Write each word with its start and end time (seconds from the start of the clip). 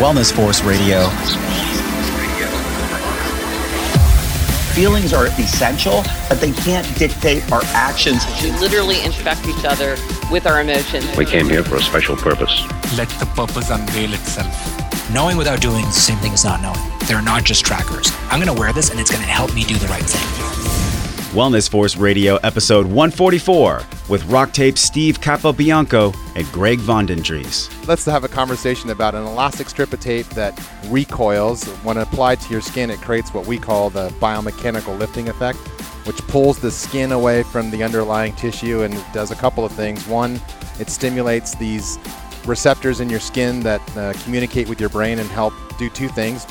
Wellness 0.00 0.32
Force 0.32 0.62
Radio. 0.62 1.10
Feelings 4.72 5.12
are 5.12 5.26
essential, 5.38 6.02
but 6.26 6.40
they 6.40 6.52
can't 6.52 6.86
dictate 6.96 7.52
our 7.52 7.60
actions. 7.74 8.24
We 8.42 8.50
literally 8.52 9.04
infect 9.04 9.46
each 9.46 9.62
other 9.66 9.96
with 10.30 10.46
our 10.46 10.62
emotions. 10.62 11.04
We 11.18 11.26
came 11.26 11.50
here 11.50 11.62
for 11.62 11.76
a 11.76 11.82
special 11.82 12.16
purpose. 12.16 12.62
Let 12.96 13.10
the 13.20 13.30
purpose 13.36 13.68
unveil 13.68 14.14
itself. 14.14 15.10
Knowing 15.10 15.36
without 15.36 15.60
doing 15.60 15.84
is 15.84 15.94
the 15.94 16.00
same 16.00 16.18
thing 16.20 16.32
as 16.32 16.46
not 16.46 16.62
knowing. 16.62 16.80
They're 17.00 17.20
not 17.20 17.44
just 17.44 17.66
trackers. 17.66 18.10
I'm 18.30 18.40
going 18.40 18.54
to 18.54 18.58
wear 18.58 18.72
this 18.72 18.88
and 18.88 18.98
it's 18.98 19.10
going 19.10 19.22
to 19.22 19.28
help 19.28 19.54
me 19.54 19.64
do 19.64 19.74
the 19.76 19.88
right 19.88 20.02
thing. 20.02 20.39
Wellness 21.30 21.70
Force 21.70 21.96
Radio, 21.96 22.38
episode 22.38 22.86
144, 22.86 23.84
with 24.08 24.24
Rock 24.24 24.52
Tape 24.52 24.76
Steve 24.76 25.20
Capobianco 25.20 26.12
and 26.34 26.44
Greg 26.50 26.80
Vandendries. 26.80 27.70
Let's 27.86 28.04
have 28.06 28.24
a 28.24 28.28
conversation 28.28 28.90
about 28.90 29.14
an 29.14 29.24
elastic 29.24 29.68
strip 29.68 29.92
of 29.92 30.00
tape 30.00 30.26
that 30.30 30.60
recoils. 30.88 31.64
When 31.84 31.98
applied 31.98 32.40
to 32.40 32.50
your 32.50 32.60
skin, 32.60 32.90
it 32.90 33.00
creates 33.00 33.32
what 33.32 33.46
we 33.46 33.58
call 33.58 33.90
the 33.90 34.08
biomechanical 34.18 34.98
lifting 34.98 35.28
effect, 35.28 35.58
which 36.04 36.16
pulls 36.26 36.58
the 36.58 36.70
skin 36.72 37.12
away 37.12 37.44
from 37.44 37.70
the 37.70 37.84
underlying 37.84 38.34
tissue 38.34 38.82
and 38.82 38.92
does 39.12 39.30
a 39.30 39.36
couple 39.36 39.64
of 39.64 39.70
things. 39.70 40.08
One, 40.08 40.40
it 40.80 40.90
stimulates 40.90 41.54
these 41.54 41.96
receptors 42.44 42.98
in 42.98 43.08
your 43.08 43.20
skin 43.20 43.60
that 43.60 43.96
uh, 43.96 44.14
communicate 44.24 44.68
with 44.68 44.80
your 44.80 44.88
brain 44.88 45.20
and 45.20 45.28
help 45.28 45.54
do 45.78 45.88
two 45.90 46.08
things 46.08 46.44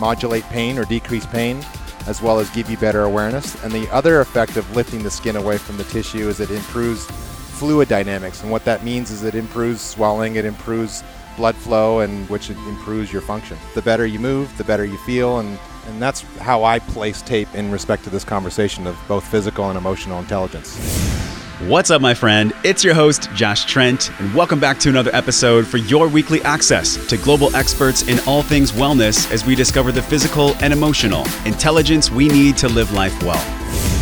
modulate 0.00 0.42
pain 0.46 0.76
or 0.76 0.84
decrease 0.84 1.24
pain 1.26 1.64
as 2.06 2.20
well 2.20 2.38
as 2.38 2.50
give 2.50 2.70
you 2.70 2.76
better 2.76 3.02
awareness. 3.02 3.62
And 3.64 3.72
the 3.72 3.88
other 3.90 4.20
effect 4.20 4.56
of 4.56 4.76
lifting 4.76 5.02
the 5.02 5.10
skin 5.10 5.36
away 5.36 5.58
from 5.58 5.76
the 5.76 5.84
tissue 5.84 6.28
is 6.28 6.40
it 6.40 6.50
improves 6.50 7.06
fluid 7.06 7.88
dynamics. 7.88 8.42
And 8.42 8.50
what 8.50 8.64
that 8.64 8.84
means 8.84 9.10
is 9.10 9.22
it 9.22 9.34
improves 9.34 9.80
swelling, 9.80 10.36
it 10.36 10.44
improves 10.44 11.02
blood 11.36 11.56
flow, 11.56 12.00
and 12.00 12.28
which 12.28 12.50
improves 12.50 13.12
your 13.12 13.22
function. 13.22 13.56
The 13.74 13.82
better 13.82 14.06
you 14.06 14.18
move, 14.18 14.56
the 14.56 14.64
better 14.64 14.84
you 14.84 14.98
feel, 14.98 15.38
and 15.38 15.58
and 15.86 16.00
that's 16.00 16.22
how 16.38 16.64
I 16.64 16.78
place 16.78 17.20
tape 17.20 17.54
in 17.54 17.70
respect 17.70 18.04
to 18.04 18.10
this 18.10 18.24
conversation 18.24 18.86
of 18.86 18.96
both 19.06 19.26
physical 19.26 19.68
and 19.68 19.76
emotional 19.76 20.18
intelligence. 20.18 21.33
What's 21.66 21.90
up, 21.90 22.02
my 22.02 22.12
friend? 22.12 22.52
It's 22.62 22.84
your 22.84 22.92
host, 22.92 23.30
Josh 23.32 23.64
Trent, 23.64 24.10
and 24.20 24.34
welcome 24.34 24.60
back 24.60 24.78
to 24.80 24.90
another 24.90 25.10
episode 25.14 25.66
for 25.66 25.78
your 25.78 26.08
weekly 26.08 26.42
access 26.42 26.98
to 27.06 27.16
global 27.16 27.56
experts 27.56 28.06
in 28.06 28.18
all 28.28 28.42
things 28.42 28.70
wellness 28.72 29.32
as 29.32 29.46
we 29.46 29.54
discover 29.54 29.90
the 29.90 30.02
physical 30.02 30.54
and 30.56 30.74
emotional 30.74 31.24
intelligence 31.46 32.10
we 32.10 32.28
need 32.28 32.58
to 32.58 32.68
live 32.68 32.92
life 32.92 33.18
well. 33.22 33.93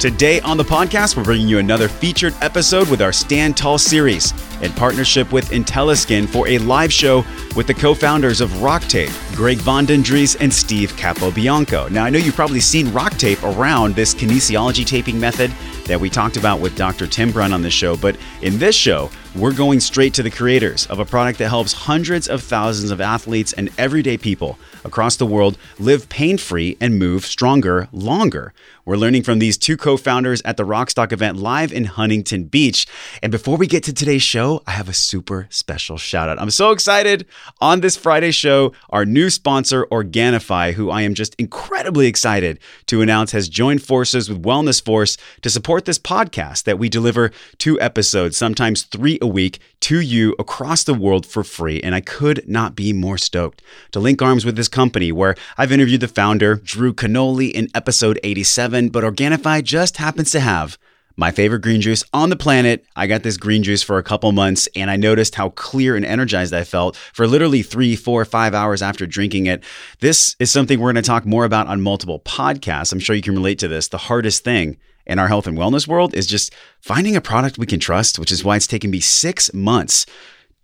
Today 0.00 0.40
on 0.40 0.58
the 0.58 0.64
podcast, 0.64 1.16
we're 1.16 1.24
bringing 1.24 1.48
you 1.48 1.58
another 1.58 1.88
featured 1.88 2.34
episode 2.42 2.90
with 2.90 3.00
our 3.00 3.12
Stand 3.12 3.56
Tall 3.56 3.78
series 3.78 4.34
in 4.60 4.70
partnership 4.72 5.32
with 5.32 5.48
IntelliSkin 5.50 6.28
for 6.28 6.46
a 6.46 6.58
live 6.58 6.92
show 6.92 7.24
with 7.56 7.66
the 7.66 7.72
co-founders 7.72 8.42
of 8.42 8.62
Rock 8.62 8.82
Tape, 8.82 9.10
Greg 9.32 9.56
Vandendries 9.58 10.36
and 10.40 10.52
Steve 10.52 10.92
Capobianco. 10.92 11.90
Now, 11.90 12.04
I 12.04 12.10
know 12.10 12.18
you've 12.18 12.34
probably 12.34 12.60
seen 12.60 12.92
Rock 12.92 13.16
Tape 13.16 13.42
around 13.44 13.94
this 13.94 14.14
kinesiology 14.14 14.84
taping 14.84 15.18
method 15.18 15.50
that 15.86 15.98
we 15.98 16.10
talked 16.10 16.36
about 16.36 16.60
with 16.60 16.76
Dr. 16.76 17.06
Tim 17.06 17.30
Brun 17.30 17.52
on 17.52 17.62
the 17.62 17.70
show, 17.70 17.96
but 17.96 18.18
in 18.42 18.58
this 18.58 18.74
show, 18.74 19.10
we're 19.34 19.52
going 19.52 19.80
straight 19.80 20.14
to 20.14 20.22
the 20.22 20.30
creators 20.30 20.86
of 20.86 21.00
a 21.00 21.04
product 21.04 21.40
that 21.40 21.48
helps 21.48 21.72
hundreds 21.72 22.28
of 22.28 22.40
thousands 22.40 22.92
of 22.92 23.00
athletes 23.00 23.52
and 23.52 23.68
everyday 23.76 24.16
people 24.16 24.56
across 24.84 25.16
the 25.16 25.26
world 25.26 25.58
live 25.80 26.08
pain 26.08 26.38
free 26.38 26.76
and 26.80 26.98
move 26.98 27.26
stronger 27.26 27.88
longer. 27.90 28.54
We're 28.84 28.96
learning 28.96 29.22
from 29.22 29.38
these 29.38 29.56
two 29.56 29.78
co 29.78 29.96
founders 29.96 30.42
at 30.42 30.58
the 30.58 30.62
Rockstock 30.62 31.10
event 31.10 31.38
live 31.38 31.72
in 31.72 31.84
Huntington 31.84 32.44
Beach. 32.44 32.86
And 33.22 33.32
before 33.32 33.56
we 33.56 33.66
get 33.66 33.82
to 33.84 33.94
today's 33.94 34.22
show, 34.22 34.62
I 34.66 34.72
have 34.72 34.90
a 34.90 34.92
super 34.92 35.46
special 35.48 35.96
shout 35.96 36.28
out. 36.28 36.38
I'm 36.38 36.50
so 36.50 36.70
excited 36.70 37.26
on 37.62 37.80
this 37.80 37.96
Friday 37.96 38.30
show. 38.30 38.72
Our 38.90 39.06
new 39.06 39.30
sponsor, 39.30 39.86
Organifi, 39.86 40.74
who 40.74 40.90
I 40.90 41.00
am 41.00 41.14
just 41.14 41.34
incredibly 41.36 42.06
excited 42.06 42.60
to 42.86 43.00
announce 43.00 43.32
has 43.32 43.48
joined 43.48 43.82
forces 43.82 44.28
with 44.28 44.42
Wellness 44.42 44.84
Force 44.84 45.16
to 45.40 45.48
support 45.48 45.86
this 45.86 45.98
podcast 45.98 46.64
that 46.64 46.78
we 46.78 46.90
deliver 46.90 47.32
two 47.56 47.80
episodes, 47.80 48.36
sometimes 48.36 48.82
three 48.82 49.18
a 49.24 49.26
week 49.26 49.58
to 49.80 49.98
you 50.00 50.36
across 50.38 50.84
the 50.84 50.94
world 50.94 51.26
for 51.26 51.42
free. 51.42 51.80
And 51.80 51.94
I 51.94 52.00
could 52.00 52.46
not 52.46 52.76
be 52.76 52.92
more 52.92 53.18
stoked 53.18 53.62
to 53.90 53.98
link 53.98 54.22
arms 54.22 54.44
with 54.44 54.54
this 54.54 54.68
company 54.68 55.10
where 55.10 55.34
I've 55.58 55.72
interviewed 55.72 56.02
the 56.02 56.08
founder, 56.08 56.56
Drew 56.56 56.92
Canole, 56.92 57.50
in 57.50 57.68
episode 57.74 58.20
87, 58.22 58.90
but 58.90 59.02
Organifi 59.02 59.64
just 59.64 59.96
happens 59.96 60.30
to 60.32 60.40
have 60.40 60.78
my 61.16 61.30
favorite 61.30 61.62
green 61.62 61.80
juice 61.80 62.04
on 62.12 62.28
the 62.28 62.36
planet. 62.36 62.84
I 62.96 63.06
got 63.06 63.22
this 63.22 63.36
green 63.36 63.62
juice 63.62 63.82
for 63.82 63.98
a 63.98 64.02
couple 64.02 64.30
months 64.32 64.68
and 64.74 64.90
I 64.90 64.96
noticed 64.96 65.36
how 65.36 65.50
clear 65.50 65.96
and 65.96 66.04
energized 66.04 66.52
I 66.52 66.64
felt 66.64 66.96
for 66.96 67.26
literally 67.26 67.62
three, 67.62 67.96
four, 67.96 68.24
five 68.24 68.54
hours 68.54 68.82
after 68.82 69.06
drinking 69.06 69.46
it. 69.46 69.64
This 70.00 70.36
is 70.38 70.50
something 70.50 70.78
we're 70.78 70.92
going 70.92 71.02
to 71.02 71.08
talk 71.08 71.24
more 71.24 71.44
about 71.44 71.68
on 71.68 71.80
multiple 71.80 72.20
podcasts. 72.20 72.92
I'm 72.92 73.00
sure 73.00 73.16
you 73.16 73.22
can 73.22 73.34
relate 73.34 73.58
to 73.60 73.68
this. 73.68 73.88
The 73.88 73.98
hardest 73.98 74.44
thing 74.44 74.76
in 75.06 75.18
our 75.18 75.28
health 75.28 75.46
and 75.46 75.58
wellness 75.58 75.86
world 75.86 76.14
is 76.14 76.26
just 76.26 76.52
finding 76.80 77.16
a 77.16 77.20
product 77.20 77.58
we 77.58 77.66
can 77.66 77.80
trust, 77.80 78.18
which 78.18 78.32
is 78.32 78.44
why 78.44 78.56
it's 78.56 78.66
taken 78.66 78.90
me 78.90 79.00
six 79.00 79.52
months 79.52 80.06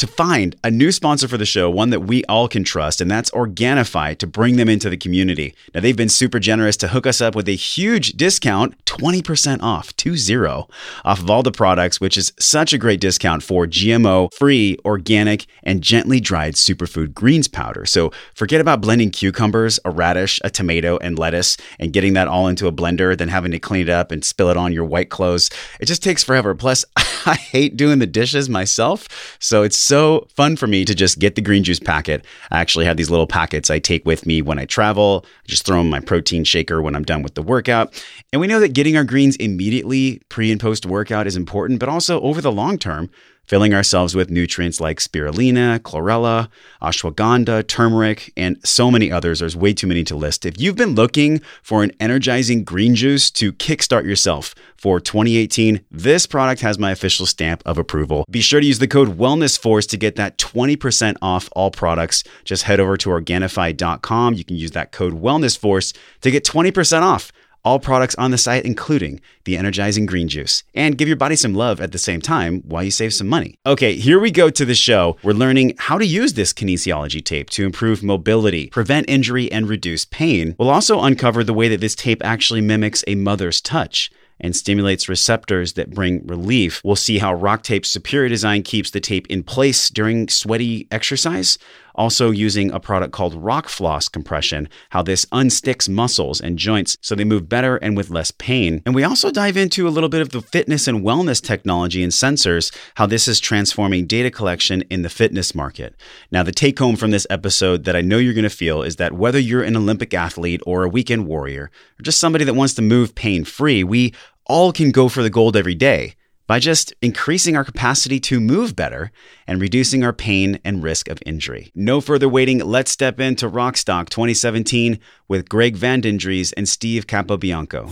to 0.00 0.06
find 0.06 0.56
a 0.64 0.70
new 0.70 0.90
sponsor 0.90 1.28
for 1.28 1.36
the 1.36 1.44
show, 1.44 1.68
one 1.68 1.90
that 1.90 2.00
we 2.00 2.24
all 2.24 2.48
can 2.48 2.64
trust, 2.64 3.02
and 3.02 3.10
that's 3.10 3.30
Organifi 3.32 4.16
to 4.16 4.26
bring 4.26 4.56
them 4.56 4.66
into 4.66 4.88
the 4.88 4.96
community. 4.96 5.54
Now, 5.74 5.82
they've 5.82 5.96
been 5.96 6.08
super 6.08 6.38
generous 6.38 6.78
to 6.78 6.88
hook 6.88 7.06
us 7.06 7.20
up 7.20 7.34
with 7.34 7.46
a 7.50 7.54
huge 7.54 8.14
discount 8.14 8.82
20% 8.86 9.62
off, 9.62 9.94
20 9.96 10.46
off 10.46 11.20
of 11.20 11.30
all 11.30 11.42
the 11.42 11.52
products, 11.52 12.00
which 12.00 12.16
is 12.16 12.32
such 12.38 12.72
a 12.72 12.78
great 12.78 12.98
discount 12.98 13.42
for 13.42 13.66
GMO 13.66 14.32
free, 14.32 14.78
organic, 14.86 15.44
and 15.62 15.82
gently 15.82 16.18
dried 16.18 16.54
superfood 16.54 17.12
greens 17.12 17.46
powder. 17.46 17.84
So 17.84 18.10
forget 18.34 18.62
about 18.62 18.80
blending 18.80 19.10
cucumbers, 19.10 19.78
a 19.84 19.90
radish, 19.90 20.40
a 20.42 20.48
tomato, 20.48 20.96
and 20.98 21.18
lettuce 21.18 21.58
and 21.78 21.92
getting 21.92 22.14
that 22.14 22.26
all 22.26 22.48
into 22.48 22.66
a 22.66 22.72
blender, 22.72 23.16
then 23.16 23.28
having 23.28 23.52
to 23.52 23.58
clean 23.58 23.82
it 23.82 23.90
up 23.90 24.10
and 24.10 24.24
spill 24.24 24.48
it 24.48 24.56
on 24.56 24.72
your 24.72 24.84
white 24.84 25.10
clothes. 25.10 25.50
It 25.78 25.86
just 25.86 26.02
takes 26.02 26.24
forever. 26.24 26.54
Plus, 26.54 26.86
I 27.26 27.34
hate 27.34 27.76
doing 27.76 27.98
the 27.98 28.06
dishes 28.06 28.48
myself. 28.48 29.36
So 29.38 29.62
it's 29.62 29.89
so 29.90 30.28
fun 30.36 30.54
for 30.54 30.68
me 30.68 30.84
to 30.84 30.94
just 30.94 31.18
get 31.18 31.34
the 31.34 31.42
green 31.42 31.64
juice 31.64 31.80
packet. 31.80 32.24
I 32.52 32.60
actually 32.60 32.84
have 32.84 32.96
these 32.96 33.10
little 33.10 33.26
packets 33.26 33.70
I 33.70 33.80
take 33.80 34.06
with 34.06 34.24
me 34.24 34.40
when 34.40 34.56
I 34.56 34.64
travel. 34.64 35.26
I 35.26 35.48
just 35.48 35.66
throw 35.66 35.78
them 35.78 35.86
in 35.86 35.90
my 35.90 35.98
protein 35.98 36.44
shaker 36.44 36.80
when 36.80 36.94
I'm 36.94 37.02
done 37.02 37.22
with 37.22 37.34
the 37.34 37.42
workout. 37.42 37.92
And 38.32 38.40
we 38.40 38.46
know 38.46 38.60
that 38.60 38.72
getting 38.72 38.96
our 38.96 39.02
greens 39.02 39.34
immediately 39.36 40.22
pre 40.28 40.52
and 40.52 40.60
post 40.60 40.86
workout 40.86 41.26
is 41.26 41.36
important, 41.36 41.80
but 41.80 41.88
also 41.88 42.20
over 42.20 42.40
the 42.40 42.52
long 42.52 42.78
term, 42.78 43.10
filling 43.50 43.74
ourselves 43.74 44.14
with 44.14 44.30
nutrients 44.30 44.80
like 44.80 45.00
spirulina, 45.00 45.76
chlorella, 45.80 46.48
ashwagandha, 46.80 47.66
turmeric, 47.66 48.32
and 48.36 48.56
so 48.64 48.92
many 48.92 49.10
others. 49.10 49.40
There's 49.40 49.56
way 49.56 49.72
too 49.72 49.88
many 49.88 50.04
to 50.04 50.14
list. 50.14 50.46
If 50.46 50.60
you've 50.60 50.76
been 50.76 50.94
looking 50.94 51.40
for 51.60 51.82
an 51.82 51.90
energizing 51.98 52.62
green 52.62 52.94
juice 52.94 53.28
to 53.32 53.52
kickstart 53.52 54.04
yourself 54.04 54.54
for 54.76 55.00
2018, 55.00 55.80
this 55.90 56.26
product 56.26 56.60
has 56.60 56.78
my 56.78 56.92
official 56.92 57.26
stamp 57.26 57.60
of 57.66 57.76
approval. 57.76 58.24
Be 58.30 58.40
sure 58.40 58.60
to 58.60 58.66
use 58.66 58.78
the 58.78 58.86
code 58.86 59.18
WellnessForce 59.18 59.88
to 59.88 59.96
get 59.96 60.14
that 60.14 60.38
20% 60.38 61.16
off 61.20 61.48
all 61.50 61.72
products. 61.72 62.22
Just 62.44 62.62
head 62.62 62.78
over 62.78 62.96
to 62.98 63.10
Organifi.com. 63.10 64.34
You 64.34 64.44
can 64.44 64.58
use 64.58 64.70
that 64.70 64.92
code 64.92 65.20
WellnessForce 65.20 65.92
to 66.20 66.30
get 66.30 66.44
20% 66.44 67.02
off 67.02 67.32
all 67.65 67.78
products 67.78 68.15
on 68.16 68.31
the 68.31 68.38
site, 68.38 68.65
including 68.65 69.21
the 69.44 69.56
energizing 69.56 70.06
green 70.06 70.28
juice. 70.28 70.62
And 70.75 70.97
give 70.97 71.09
your 71.09 71.16
body 71.16 71.37
some 71.37 71.54
love 71.54 71.81
at 71.81 71.93
the 71.93 71.98
same 71.98 72.21
time 72.21 72.62
while 72.66 72.82
you 72.82 72.91
save 72.91 73.15
some 73.15 73.28
money. 73.28 73.59
Okay, 73.66 73.97
here 73.97 74.19
we 74.19 74.31
go 74.31 74.50
to 74.50 74.65
the 74.65 74.75
show. 74.75 75.16
We're 75.22 75.32
learning 75.32 75.75
how 75.78 75.98
to 75.98 76.06
use 76.06 76.34
this 76.34 76.53
kinesiology 76.53 77.25
tape 77.25 77.50
to 77.50 77.65
improve 77.65 78.03
mobility, 78.03 78.69
prevent 78.69 79.09
injury, 79.09 79.50
and 79.50 79.69
reduce 79.69 80.04
pain. 80.04 80.54
We'll 80.59 80.71
also 80.71 81.00
uncover 81.00 81.44
the 81.44 81.54
way 81.54 81.69
that 81.69 81.81
this 81.81 81.94
tape 81.94 82.25
actually 82.25 82.60
mimics 82.60 83.04
a 83.06 83.15
mother's 83.15 83.60
touch 83.60 84.10
and 84.41 84.56
stimulates 84.56 85.09
receptors 85.09 85.75
that 85.75 85.91
bring 85.91 86.27
relief. 86.27 86.81
We'll 86.82 86.97
see 86.97 87.19
how 87.19 87.34
Rock 87.34 87.62
Tape's 87.62 87.91
superior 87.91 88.28
design 88.28 88.62
keeps 88.62 88.91
the 88.91 89.00
tape 89.00 89.27
in 89.28 89.42
place 89.42 89.91
during 89.91 90.28
sweaty 90.28 90.89
exercise. 90.91 91.59
Also, 91.95 92.31
using 92.31 92.71
a 92.71 92.81
product 92.81 93.13
called 93.13 93.34
Rock 93.34 93.69
Floss 93.69 94.09
compression, 94.09 94.69
how 94.91 95.03
this 95.03 95.25
unsticks 95.27 95.89
muscles 95.89 96.41
and 96.41 96.59
joints 96.59 96.97
so 97.01 97.15
they 97.15 97.25
move 97.25 97.48
better 97.48 97.77
and 97.77 97.97
with 97.97 98.10
less 98.10 98.31
pain. 98.31 98.83
And 98.87 98.95
we 98.95 99.04
also 99.04 99.31
dive 99.31 99.57
into 99.57 99.87
a 99.87 99.91
little 99.91 100.09
bit 100.09 100.21
of 100.21 100.31
the 100.31 100.41
fitness 100.41 100.87
and 100.87 101.03
wellness 101.03 101.42
technology 101.42 102.03
and 102.03 102.13
sensors, 102.13 102.75
how 102.95 103.07
this 103.07 103.28
is 103.28 103.41
transforming 103.41 104.07
data 104.07 104.31
collection 104.31 104.83
in 104.91 105.03
the 105.03 105.09
fitness 105.09 105.54
market. 105.54 105.95
Now, 106.31 106.42
the 106.42 106.53
take 106.53 106.78
home 106.78 106.97
from 106.97 107.10
this 107.10 107.27
episode 107.31 107.84
that 107.84 107.97
I 107.97 108.01
know 108.01 108.19
you're 108.19 108.34
going 108.34 108.45
to 108.45 108.51
feel 108.51 108.83
is 108.83 108.97
that 108.97 109.13
whether 109.13 109.39
you're 109.39 109.63
an 109.63 109.77
Olympic 109.77 110.15
athlete 110.15 110.60
or 110.66 110.84
a 110.84 110.89
weekend 110.89 111.27
warrior, 111.27 111.71
or 111.98 112.03
just 112.03 112.19
somebody 112.19 112.45
that 112.45 112.54
wants 112.54 112.75
to 112.75 112.83
move 112.83 113.15
pain 113.15 113.45
free, 113.45 113.84
we 113.84 114.15
all 114.47 114.72
can 114.72 114.91
go 114.91 115.09
for 115.09 115.22
the 115.22 115.31
gold 115.31 115.57
every 115.57 115.75
day 115.75 116.16
by 116.50 116.58
just 116.58 116.92
increasing 117.00 117.56
our 117.56 117.62
capacity 117.62 118.18
to 118.18 118.41
move 118.41 118.74
better 118.74 119.12
and 119.47 119.60
reducing 119.60 120.02
our 120.02 120.12
pain 120.12 120.58
and 120.64 120.82
risk 120.82 121.08
of 121.08 121.22
injury. 121.24 121.70
No 121.76 122.00
further 122.00 122.28
waiting, 122.28 122.58
let's 122.58 122.91
step 122.91 123.20
into 123.20 123.48
Rockstock 123.48 124.08
2017 124.08 124.98
with 125.28 125.48
Greg 125.48 125.76
Vandendries 125.76 126.52
and 126.56 126.68
Steve 126.68 127.06
Capobianco. 127.06 127.88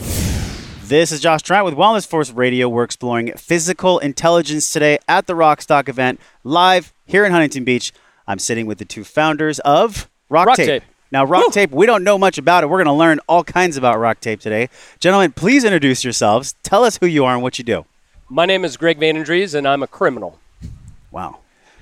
This 0.88 1.12
is 1.12 1.20
Josh 1.20 1.42
Trent 1.42 1.66
with 1.66 1.74
Wellness 1.74 2.04
Force 2.04 2.32
Radio. 2.32 2.68
We're 2.68 2.82
exploring 2.82 3.32
physical 3.36 4.00
intelligence 4.00 4.72
today 4.72 4.98
at 5.06 5.28
the 5.28 5.34
Rockstock 5.34 5.88
event 5.88 6.18
live 6.42 6.92
here 7.06 7.24
in 7.24 7.30
Huntington 7.30 7.62
Beach. 7.62 7.92
I'm 8.26 8.40
sitting 8.40 8.66
with 8.66 8.78
the 8.78 8.84
two 8.84 9.04
founders 9.04 9.60
of 9.60 10.10
Rock, 10.28 10.48
Rock 10.48 10.56
Tape. 10.56 10.66
Tape. 10.66 10.82
Now, 11.12 11.24
Rock 11.24 11.52
Tape, 11.52 11.70
we 11.70 11.86
don't 11.86 12.02
know 12.02 12.18
much 12.18 12.38
about 12.38 12.64
it. 12.64 12.66
We're 12.66 12.78
going 12.78 12.86
to 12.86 12.92
learn 12.92 13.20
all 13.28 13.44
kinds 13.44 13.76
about 13.76 14.00
Rock 14.00 14.18
Tape 14.18 14.40
today. 14.40 14.68
Gentlemen, 14.98 15.30
please 15.30 15.62
introduce 15.62 16.02
yourselves. 16.02 16.56
Tell 16.64 16.82
us 16.82 16.98
who 16.98 17.06
you 17.06 17.24
are 17.24 17.34
and 17.34 17.42
what 17.44 17.56
you 17.56 17.64
do. 17.64 17.84
My 18.30 18.44
name 18.44 18.64
is 18.64 18.76
Greg 18.76 18.98
Vandendries, 18.98 19.54
and 19.54 19.66
I'm 19.66 19.82
a 19.82 19.86
criminal. 19.86 20.38
Wow. 21.10 21.38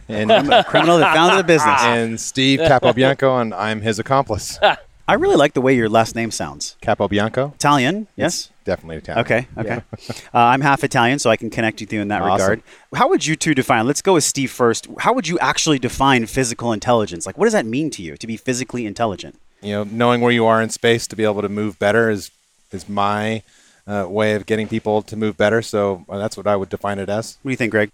And, 0.08 0.30
I'm 0.30 0.50
A 0.52 0.62
criminal 0.62 0.98
that 0.98 1.14
founded 1.14 1.40
a 1.40 1.44
business. 1.44 1.80
and 1.82 2.20
Steve 2.20 2.60
Capobianco, 2.60 3.40
and 3.40 3.52
I'm 3.52 3.80
his 3.80 3.98
accomplice. 3.98 4.58
I 5.08 5.14
really 5.14 5.36
like 5.36 5.54
the 5.54 5.60
way 5.60 5.74
your 5.74 5.88
last 5.88 6.14
name 6.14 6.30
sounds. 6.30 6.76
Capobianco? 6.82 7.54
Italian, 7.54 8.06
yes? 8.16 8.50
Definitely 8.64 8.96
Italian. 8.98 9.24
Okay, 9.24 9.48
okay. 9.56 9.82
Uh, 10.34 10.38
I'm 10.38 10.60
half 10.60 10.84
Italian, 10.84 11.18
so 11.18 11.30
I 11.30 11.36
can 11.36 11.50
connect 11.50 11.80
with 11.80 11.92
you 11.92 12.00
in 12.00 12.08
that 12.08 12.22
Awesome. 12.22 12.32
regard. 12.32 12.62
How 12.94 13.08
would 13.08 13.24
you 13.26 13.34
two 13.36 13.54
define? 13.54 13.86
Let's 13.86 14.02
go 14.02 14.14
with 14.14 14.24
Steve 14.24 14.50
first. 14.50 14.86
How 14.98 15.12
would 15.14 15.26
you 15.26 15.38
actually 15.38 15.78
define 15.78 16.26
physical 16.26 16.72
intelligence? 16.72 17.24
Like, 17.26 17.38
what 17.38 17.46
does 17.46 17.52
that 17.54 17.64
mean 17.66 17.90
to 17.90 18.02
you 18.02 18.16
to 18.16 18.26
be 18.26 18.36
physically 18.36 18.84
intelligent? 18.84 19.40
You 19.62 19.72
know, 19.72 19.84
knowing 19.84 20.20
where 20.20 20.32
you 20.32 20.44
are 20.46 20.60
in 20.60 20.70
space 20.70 21.06
to 21.08 21.16
be 21.16 21.24
able 21.24 21.42
to 21.42 21.48
move 21.48 21.78
better 21.78 22.10
is 22.10 22.30
is 22.72 22.88
my 22.88 23.42
uh, 23.86 24.06
way 24.08 24.34
of 24.34 24.46
getting 24.46 24.68
people 24.68 25.02
to 25.02 25.16
move 25.16 25.36
better. 25.36 25.62
So 25.62 26.04
uh, 26.08 26.18
that's 26.18 26.36
what 26.36 26.46
I 26.46 26.56
would 26.56 26.68
define 26.68 26.98
it 26.98 27.08
as. 27.08 27.38
What 27.42 27.50
do 27.50 27.52
you 27.52 27.56
think, 27.56 27.70
Greg? 27.70 27.90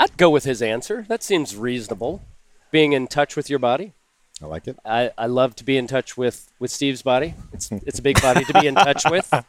I'd 0.00 0.16
go 0.16 0.30
with 0.30 0.44
his 0.44 0.62
answer. 0.62 1.04
That 1.08 1.22
seems 1.22 1.56
reasonable. 1.56 2.22
Being 2.70 2.92
in 2.92 3.06
touch 3.06 3.36
with 3.36 3.48
your 3.48 3.58
body. 3.58 3.94
I 4.42 4.46
like 4.46 4.68
it. 4.68 4.78
I, 4.84 5.10
I 5.18 5.26
love 5.26 5.56
to 5.56 5.64
be 5.64 5.76
in 5.76 5.86
touch 5.86 6.16
with, 6.16 6.52
with 6.58 6.70
Steve's 6.70 7.02
body. 7.02 7.34
It's 7.52 7.70
it's 7.72 7.98
a 7.98 8.02
big 8.02 8.20
body 8.20 8.44
to 8.44 8.52
be 8.60 8.66
in 8.66 8.74
touch 8.74 9.04
with. 9.10 9.32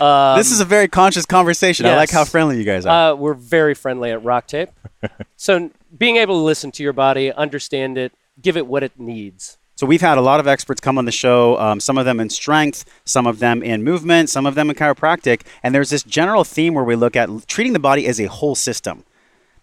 Um, 0.00 0.38
this 0.38 0.50
is 0.50 0.60
a 0.60 0.64
very 0.64 0.88
conscious 0.88 1.26
conversation. 1.26 1.84
I 1.84 1.94
like 1.94 2.10
how 2.10 2.24
friendly 2.24 2.56
you 2.56 2.64
guys 2.64 2.86
are. 2.86 3.12
Uh, 3.12 3.14
we're 3.14 3.34
very 3.34 3.74
friendly 3.74 4.10
at 4.10 4.24
Rock 4.24 4.46
Tape. 4.46 4.70
so 5.36 5.70
being 5.96 6.16
able 6.16 6.36
to 6.36 6.42
listen 6.42 6.70
to 6.72 6.82
your 6.82 6.94
body, 6.94 7.30
understand 7.32 7.98
it, 7.98 8.12
give 8.40 8.56
it 8.56 8.66
what 8.66 8.82
it 8.82 8.98
needs. 8.98 9.58
So 9.78 9.86
we've 9.86 10.00
had 10.00 10.18
a 10.18 10.20
lot 10.20 10.40
of 10.40 10.48
experts 10.48 10.80
come 10.80 10.98
on 10.98 11.04
the 11.04 11.12
show, 11.12 11.56
um, 11.60 11.78
some 11.78 11.98
of 11.98 12.04
them 12.04 12.18
in 12.18 12.30
strength, 12.30 12.84
some 13.04 13.28
of 13.28 13.38
them 13.38 13.62
in 13.62 13.84
movement, 13.84 14.28
some 14.28 14.44
of 14.44 14.56
them 14.56 14.70
in 14.70 14.74
chiropractic. 14.74 15.42
And 15.62 15.72
there's 15.72 15.90
this 15.90 16.02
general 16.02 16.42
theme 16.42 16.74
where 16.74 16.82
we 16.82 16.96
look 16.96 17.14
at 17.14 17.46
treating 17.46 17.74
the 17.74 17.78
body 17.78 18.04
as 18.08 18.20
a 18.20 18.24
whole 18.24 18.56
system. 18.56 19.04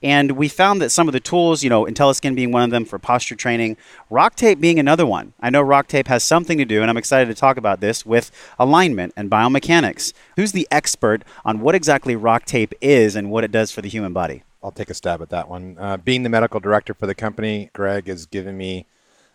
And 0.02 0.32
we 0.32 0.48
found 0.48 0.82
that 0.82 0.92
some 0.92 1.10
of 1.10 1.12
the 1.12 1.20
tools, 1.20 1.66
you 1.66 1.70
know, 1.70 1.84
IntelliSkin 1.84 2.34
being 2.34 2.54
one 2.54 2.64
of 2.64 2.70
them 2.70 2.86
for 2.86 2.98
posture 2.98 3.36
training, 3.36 3.76
Rock 4.10 4.38
Tape 4.38 4.62
being 4.62 4.80
another 4.80 5.06
one. 5.06 5.34
I 5.42 5.50
know 5.50 5.62
Rock 5.62 5.90
Tape 5.90 6.08
has 6.08 6.24
something 6.24 6.58
to 6.60 6.66
do, 6.66 6.82
and 6.82 6.90
I'm 6.90 6.96
excited 6.96 7.28
to 7.28 7.36
talk 7.36 7.58
about 7.58 7.82
this 7.82 8.06
with 8.06 8.32
alignment 8.58 9.12
and 9.18 9.30
biomechanics. 9.30 10.14
Who's 10.38 10.54
the 10.54 10.66
expert 10.72 11.26
on 11.44 11.60
what 11.60 11.76
exactly 11.76 12.16
Rock 12.16 12.46
Tape 12.46 12.74
is 12.80 13.18
and 13.18 13.32
what 13.32 13.44
it 13.44 13.52
does 13.52 13.70
for 13.70 13.82
the 13.82 13.90
human 13.90 14.14
body? 14.14 14.44
I'll 14.64 14.72
take 14.72 14.90
a 14.90 14.94
stab 14.94 15.22
at 15.22 15.30
that 15.32 15.50
one. 15.50 15.76
Uh, 15.78 15.98
being 15.98 16.24
the 16.24 16.30
medical 16.30 16.62
director 16.62 16.94
for 16.94 17.06
the 17.06 17.16
company, 17.16 17.70
Greg 17.74 18.08
has 18.08 18.26
given 18.26 18.56
me 18.56 18.86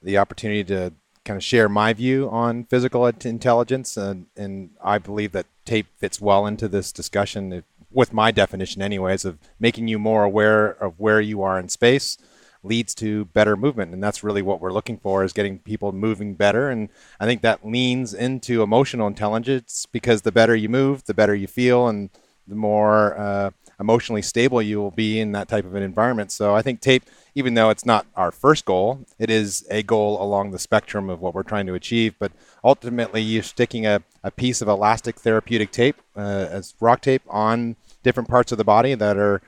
the 0.02 0.18
opportunity 0.18 0.64
to 0.64 0.92
kind 1.24 1.36
of 1.36 1.44
share 1.44 1.68
my 1.68 1.92
view 1.92 2.28
on 2.30 2.64
physical 2.64 3.06
intelligence, 3.06 3.96
and, 3.96 4.26
and 4.36 4.70
I 4.82 4.98
believe 4.98 5.32
that 5.32 5.46
tape 5.64 5.86
fits 5.98 6.20
well 6.20 6.46
into 6.46 6.68
this 6.68 6.92
discussion, 6.92 7.62
with 7.92 8.12
my 8.12 8.30
definition, 8.30 8.82
anyways, 8.82 9.24
of 9.24 9.38
making 9.58 9.88
you 9.88 9.98
more 9.98 10.24
aware 10.24 10.70
of 10.70 10.98
where 10.98 11.20
you 11.20 11.42
are 11.42 11.58
in 11.58 11.68
space 11.68 12.16
leads 12.62 12.94
to 12.94 13.24
better 13.26 13.56
movement. 13.56 13.92
And 13.92 14.02
that's 14.02 14.22
really 14.22 14.42
what 14.42 14.60
we're 14.60 14.72
looking 14.72 14.98
for 14.98 15.24
is 15.24 15.32
getting 15.32 15.58
people 15.58 15.92
moving 15.92 16.34
better. 16.34 16.68
And 16.68 16.88
i 17.18 17.26
think 17.26 17.42
that 17.42 17.66
leans 17.66 18.12
into 18.14 18.62
emotional 18.62 19.06
intelligence 19.06 19.86
because 19.90 20.22
the 20.22 20.32
better 20.32 20.54
you 20.54 20.68
move 20.68 21.04
the 21.04 21.14
better 21.14 21.34
you 21.34 21.46
feel 21.46 21.88
and 21.88 22.10
the 22.46 22.54
more 22.54 23.16
uh, 23.18 23.50
emotionally 23.80 24.22
stable 24.22 24.60
you 24.60 24.78
will 24.78 24.90
be 24.90 25.18
in 25.18 25.32
that 25.32 25.48
type 25.48 25.64
of 25.64 25.74
an 25.74 25.82
environment. 25.82 26.30
So 26.30 26.54
I 26.54 26.62
think 26.62 26.80
tape, 26.80 27.04
even 27.34 27.54
though 27.54 27.70
it's 27.70 27.86
not 27.86 28.06
our 28.14 28.30
first 28.30 28.64
goal, 28.64 29.06
it 29.18 29.30
is 29.30 29.66
a 29.70 29.82
goal 29.82 30.22
along 30.22 30.50
the 30.50 30.58
spectrum 30.58 31.08
of 31.08 31.20
what 31.20 31.34
we're 31.34 31.42
trying 31.42 31.66
to 31.66 31.74
achieve. 31.74 32.14
But 32.18 32.32
ultimately, 32.62 33.22
you're 33.22 33.42
sticking 33.42 33.86
a, 33.86 34.02
a 34.22 34.30
piece 34.30 34.60
of 34.60 34.68
elastic 34.68 35.18
therapeutic 35.18 35.70
tape 35.70 35.96
uh, 36.14 36.46
as 36.50 36.74
rock 36.80 37.00
tape 37.00 37.22
on 37.28 37.76
different 38.02 38.28
parts 38.28 38.52
of 38.52 38.58
the 38.58 38.64
body 38.64 38.94
that 38.94 39.16
are 39.16 39.40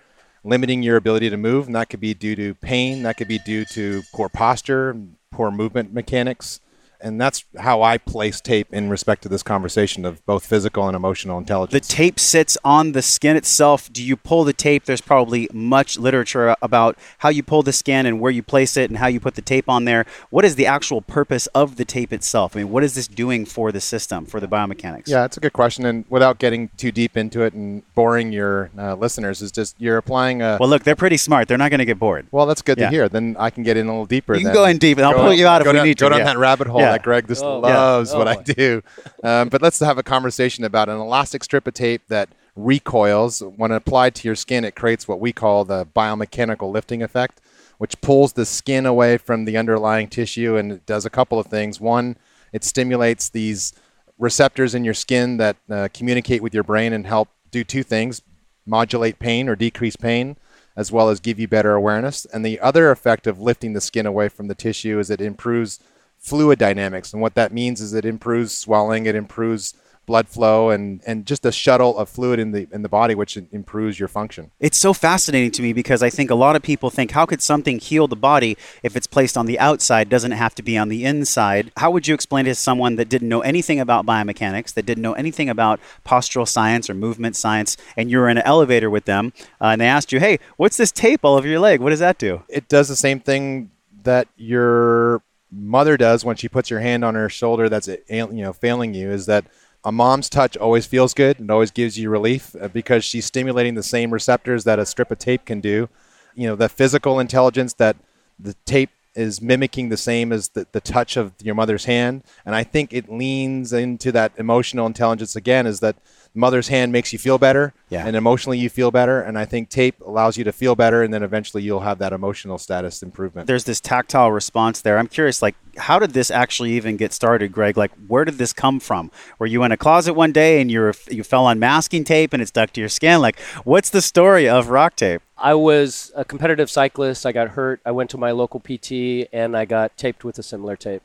limiting 0.45 0.83
your 0.83 0.97
ability 0.97 1.31
to 1.31 1.37
move. 1.37 1.67
And 1.67 1.77
that 1.77 1.91
could 1.91 2.01
be 2.01 2.15
due 2.15 2.35
to 2.37 2.55
pain, 2.55 3.03
that 3.03 3.17
could 3.17 3.29
be 3.29 3.39
due 3.39 3.65
to 3.67 4.03
poor 4.13 4.29
posture, 4.29 4.97
poor 5.31 5.51
movement 5.51 5.93
mechanics. 5.93 6.61
And 7.03 7.21
that's 7.21 7.45
how 7.59 7.83
I 7.83 7.99
place 7.99 8.41
tape 8.41 8.73
in 8.73 8.89
respect 8.89 9.23
to 9.23 9.29
this 9.29 9.43
conversation 9.43 10.05
of 10.05 10.25
both 10.25 10.47
physical 10.47 10.87
and 10.87 10.95
emotional 10.97 11.39
intelligence. 11.39 11.89
The 11.89 11.95
tape 11.95 12.21
sits 12.21 12.57
on 12.65 12.93
the 12.93 13.03
skin 13.03 13.37
itself. 13.37 13.93
Do 13.93 14.03
you 14.03 14.17
pull 14.17 14.45
the 14.45 14.53
tape? 14.53 14.85
There's 14.85 15.01
probably 15.01 15.49
much 15.53 15.99
literature 15.99 16.55
about 16.63 16.97
how 17.19 17.29
you 17.29 17.43
pull 17.43 17.63
the 17.63 17.73
skin 17.73 18.07
and 18.07 18.21
where 18.21 18.31
you 18.31 18.43
place 18.43 18.77
it 18.77 18.89
and 18.91 18.99
how 18.99 19.09
you 19.09 19.21
put 19.21 19.35
the 19.35 19.43
tape 19.43 19.69
on 19.69 19.85
there. 19.85 20.07
What 20.31 20.45
is 20.45 20.55
the 20.55 20.67
actual 20.67 21.03
purpose 21.03 21.47
of 21.49 21.77
the 21.77 21.85
tape 21.85 22.13
itself? 22.13 22.57
I 22.57 22.61
mean, 22.61 22.71
what 22.71 22.85
is 22.85 22.95
this 22.95 23.09
doing 23.09 23.45
for 23.45 23.73
the 23.73 23.81
system, 23.81 24.25
for 24.25 24.39
the 24.41 24.49
biomechanics? 24.49 25.09
Yeah, 25.09 25.25
it's 25.25 25.37
a 25.37 25.41
good 25.41 25.53
question. 25.53 25.85
And 25.85 26.05
without 26.09 26.39
getting 26.39 26.69
too 26.77 26.93
deep 26.93 27.17
into 27.17 27.43
it 27.43 27.53
and 27.53 27.83
boring 27.95 28.33
your 28.33 28.71
uh, 28.79 28.95
listeners, 28.95 29.43
is 29.43 29.51
just 29.51 29.75
you're 29.79 29.97
applying 29.97 30.41
a. 30.43 30.57
Well, 30.61 30.69
look, 30.69 30.85
they're 30.85 30.97
pretty 30.97 31.17
smart. 31.17 31.49
They're 31.49 31.59
not 31.59 31.71
going 31.71 31.81
to 31.81 31.85
get 31.85 31.99
bored. 31.99 32.27
Well, 32.31 32.47
that's 32.47 32.63
good 32.63 32.79
Yeah. 32.79 32.87
to 32.87 32.91
hear. 32.91 33.09
Then 33.09 33.37
I 33.39 33.51
can 33.51 33.63
get 33.65 33.77
in 33.77 33.87
a 33.87 33.91
little 33.91 34.07
deeper. 34.07 34.35
You 34.35 34.41
can 34.41 34.47
then. 34.47 34.55
go 34.55 34.65
in 34.67 34.79
deep, 34.79 34.99
and 34.99 35.07
I'll 35.07 35.15
pull 35.15 35.35
you 35.35 35.47
out 35.47 35.61
if 35.63 35.67
we 35.67 35.73
down, 35.73 35.87
need 35.87 35.99
Go 35.99 36.09
to, 36.09 36.11
down 36.11 36.21
yeah. 36.21 36.33
that 36.33 36.39
rabbit 36.39 36.69
hole 36.69 36.81
Yeah. 36.81 36.92
That 36.93 37.03
Greg 37.03 37.27
just 37.29 37.43
Oh, 37.45 37.59
loves 37.61 38.13
yeah. 38.13 38.19
what 38.19 38.29
Oh, 38.29 38.31
I 38.31 38.43
do. 38.43 38.83
Um, 39.23 39.49
but 39.49 39.63
let's 39.63 39.81
have 39.81 39.99
a 39.99 40.03
conversation 40.03 40.65
about 40.65 40.89
an 40.89 40.99
elastic 40.99 41.43
strip 41.45 41.67
of 41.67 41.75
tape 41.75 42.03
that 42.09 42.29
recoils. 42.57 43.43
When 43.57 43.73
applied 43.73 44.15
to 44.17 44.29
your 44.29 44.35
skin, 44.37 44.65
it 44.65 44.75
creates 44.77 45.07
what 45.09 45.21
we 45.21 45.33
call 45.33 45.65
the 45.65 45.87
biomechanical 45.87 46.71
lifting 46.73 47.03
effect, 47.03 47.41
which 47.79 48.01
pulls 48.01 48.35
the 48.35 48.45
skin 48.47 48.87
away 48.87 49.19
from 49.19 49.45
the 49.45 49.57
underlying 49.57 50.09
tissue 50.09 50.57
and 50.57 50.73
it 50.73 50.87
does 50.87 51.05
a 51.07 51.11
couple 51.11 51.39
of 51.39 51.47
things. 51.47 51.81
One, 51.81 52.17
it 52.53 52.65
stimulates 52.65 53.29
these 53.31 53.73
receptors 54.19 54.75
in 54.75 54.85
your 54.85 54.95
skin 54.95 55.39
that 55.39 55.57
uh, 55.71 55.89
communicate 55.93 56.43
with 56.43 56.55
your 56.55 56.63
brain 56.63 56.93
and 56.93 57.07
help 57.07 57.29
do 57.51 57.65
two 57.65 57.83
things 57.83 58.23
modulate 58.65 59.19
pain 59.19 59.49
or 59.49 59.57
decrease 59.57 59.97
pain, 59.97 60.37
as 60.77 60.93
well 60.93 61.09
as 61.09 61.19
give 61.19 61.41
you 61.41 61.49
better 61.49 61.73
awareness. 61.75 62.25
And 62.27 62.45
the 62.45 62.61
other 62.61 62.93
effect 62.93 63.27
of 63.27 63.41
lifting 63.41 63.73
the 63.73 63.81
skin 63.81 64.07
away 64.07 64.29
from 64.29 64.47
the 64.47 64.55
tissue 64.55 65.01
is 65.01 65.11
it 65.11 65.21
improves 65.21 65.81
fluid 66.23 66.59
dynamics. 66.59 67.13
And 67.13 67.21
what 67.21 67.35
that 67.35 67.53
means 67.53 67.81
is 67.81 67.93
it 67.93 68.05
improves 68.05 68.57
swelling, 68.57 69.07
it 69.07 69.15
improves 69.15 69.75
blood 70.05 70.29
flow, 70.29 70.69
and, 70.69 71.01
and 71.07 71.27
just 71.27 71.47
a 71.47 71.53
shuttle 71.53 71.97
of 71.97 72.09
fluid 72.09 72.41
in 72.41 72.51
the 72.51 72.67
in 72.73 72.83
the 72.83 72.89
body, 72.89 73.15
which 73.15 73.37
improves 73.37 74.01
your 74.01 74.09
function. 74.09 74.51
It's 74.59 74.77
so 74.77 74.93
fascinating 74.93 75.53
to 75.53 75.63
me 75.63 75.73
because 75.73 76.03
I 76.03 76.11
think 76.11 76.29
a 76.29 76.35
lot 76.35 76.57
of 76.57 76.63
people 76.63 76.91
think, 76.91 77.13
how 77.13 77.25
could 77.25 77.41
something 77.41 77.79
heal 77.79 78.09
the 78.09 78.17
body 78.17 78.57
if 78.83 78.97
it's 78.97 79.07
placed 79.07 79.37
on 79.37 79.47
the 79.47 79.61
outside? 79.61 80.09
Doesn't 80.09 80.33
have 80.33 80.57
to 80.57 80.63
be 80.63 80.77
on 80.77 80.89
the 80.89 81.05
inside? 81.05 81.71
How 81.77 81.93
would 81.93 82.09
you 82.09 82.15
explain 82.15 82.47
it 82.47 82.51
to 82.51 82.55
someone 82.57 82.97
that 82.97 83.09
didn't 83.09 83.29
know 83.29 83.43
anything 83.43 83.79
about 83.79 84.05
biomechanics, 84.05 84.75
that 84.75 84.87
didn't 84.87 85.03
know 85.03 85.15
anything 85.15 85.49
about 85.49 85.79
postural 86.05 86.49
science 86.49 86.91
or 86.91 86.95
movement 86.95 87.37
science, 87.37 87.77
and 87.97 88.11
you're 88.11 88.29
in 88.29 88.39
an 88.39 88.45
elevator 88.45 88.91
with 88.91 89.05
them, 89.05 89.33
uh, 89.61 89.67
and 89.67 89.81
they 89.81 89.87
asked 89.87 90.11
you, 90.13 90.19
hey, 90.19 90.39
what's 90.57 90.77
this 90.77 90.91
tape 90.91 91.25
all 91.25 91.37
over 91.37 91.47
your 91.47 91.61
leg? 91.61 91.81
What 91.81 91.91
does 91.91 92.01
that 92.01 92.19
do? 92.19 92.43
It 92.49 92.69
does 92.69 92.89
the 92.89 92.97
same 92.97 93.21
thing 93.21 93.71
that 94.03 94.27
your 94.37 95.23
mother 95.53 95.97
does 95.97 96.25
when 96.25 96.37
she 96.37 96.49
puts 96.49 96.71
your 96.71 96.81
hand 96.81 97.05
on 97.05 97.15
her 97.15 97.29
shoulder 97.29 97.69
that's 97.69 97.87
you 97.87 98.27
know 98.29 98.53
failing 98.53 98.95
you 98.95 99.11
is 99.11 99.27
that 99.27 99.45
a 99.85 99.93
mom's 99.93 100.29
touch 100.29 100.57
always 100.57 100.87
feels 100.87 101.13
good 101.13 101.39
and 101.41 101.51
always 101.51 101.71
gives 101.71 101.99
you 101.99 102.09
relief 102.09 102.55
uh, 102.61 102.69
because 102.69 103.05
she's 103.05 103.27
stimulating 103.27 103.75
the 103.75 103.83
same 103.83 104.13
receptors 104.13 104.65
that 104.65 104.79
a 104.79 104.87
strip 104.87 105.11
of 105.11 105.19
tape 105.19 105.45
can 105.45 105.61
do. 105.61 105.89
You 106.35 106.49
know, 106.49 106.57
the 106.57 106.69
physical 106.69 107.19
intelligence 107.19 107.75
that 107.75 107.97
the 108.39 108.55
tape 108.65 108.91
is 109.15 109.43
mimicking 109.43 109.89
the 109.89 109.97
same 109.97 110.33
as 110.33 110.51
the, 110.51 110.67
the 110.73 110.81
touch 110.81 111.17
of 111.17 111.33
your 111.43 111.55
mother's 111.55 111.85
hand. 111.85 112.23
And 112.47 112.55
I 112.55 112.65
think 112.65 112.93
it 112.93 113.13
leans 113.13 113.73
into 113.73 114.13
that 114.13 114.33
emotional 114.39 114.87
intelligence 114.87 115.37
again, 115.37 115.67
is 115.67 115.81
that 115.81 115.97
mother's 116.35 116.69
hand 116.69 116.91
makes 116.93 117.13
you 117.13 117.19
feel 117.19 117.37
better 117.39 117.75
Yeah. 117.91 118.07
and 118.07 118.17
emotionally 118.17 118.59
you 118.59 118.71
feel 118.71 118.91
better. 118.91 119.21
And 119.21 119.39
I 119.39 119.45
think 119.45 119.69
tape 119.69 120.01
allows 120.01 120.39
you 120.39 120.45
to 120.45 120.53
feel 120.53 120.75
better 120.75 121.03
and 121.03 121.13
then 121.13 121.23
eventually 121.23 121.63
you'll 121.63 121.81
have 121.81 121.99
that 121.99 122.13
emotional 122.13 122.57
status 122.59 123.03
improvement. 123.03 123.47
There's 123.47 123.65
this 123.65 123.81
tactile 123.81 124.33
response 124.33 124.81
there. 124.81 124.97
I'm 124.99 125.09
curious, 125.09 125.43
like, 125.43 125.55
how 125.77 125.99
did 125.99 126.11
this 126.13 126.31
actually 126.31 126.73
even 126.73 126.97
get 126.97 127.13
started, 127.13 127.53
Greg? 127.53 127.77
Like, 127.77 127.91
where 128.09 128.25
did 128.25 128.39
this 128.39 128.53
come 128.53 128.81
from? 128.81 129.11
Were 129.39 129.47
you 129.47 129.63
in 129.65 129.73
a 129.73 129.77
closet 129.77 130.15
one 130.15 130.33
day 130.33 130.61
and 130.61 130.71
you 130.71 130.93
you 131.11 131.23
fell 131.23 131.45
on 131.47 131.59
masking 131.59 132.05
tape 132.05 132.33
and 132.33 132.43
it 132.43 132.49
stuck 132.49 132.73
to 132.73 132.81
your 132.81 132.89
skin? 132.89 133.21
Like, 133.21 133.39
what's 133.65 133.91
the 133.91 134.03
story 134.03 134.49
of 134.49 134.69
rock 134.69 134.97
tape? 134.97 135.21
I 135.37 135.55
was 135.55 136.13
a 136.15 136.25
competitive 136.25 136.71
cyclist. 136.71 137.27
I 137.27 137.33
got 137.33 137.49
hurt. 137.51 137.81
I 137.85 137.91
went 137.91 138.11
to 138.11 138.19
my 138.19 138.31
local 138.31 138.61
PT 138.61 139.29
and 139.33 139.57
I 139.57 139.65
got 139.65 139.97
taped 139.97 140.25
with 140.25 140.39
a 140.39 140.43
similar 140.43 140.77
tape. 140.77 141.03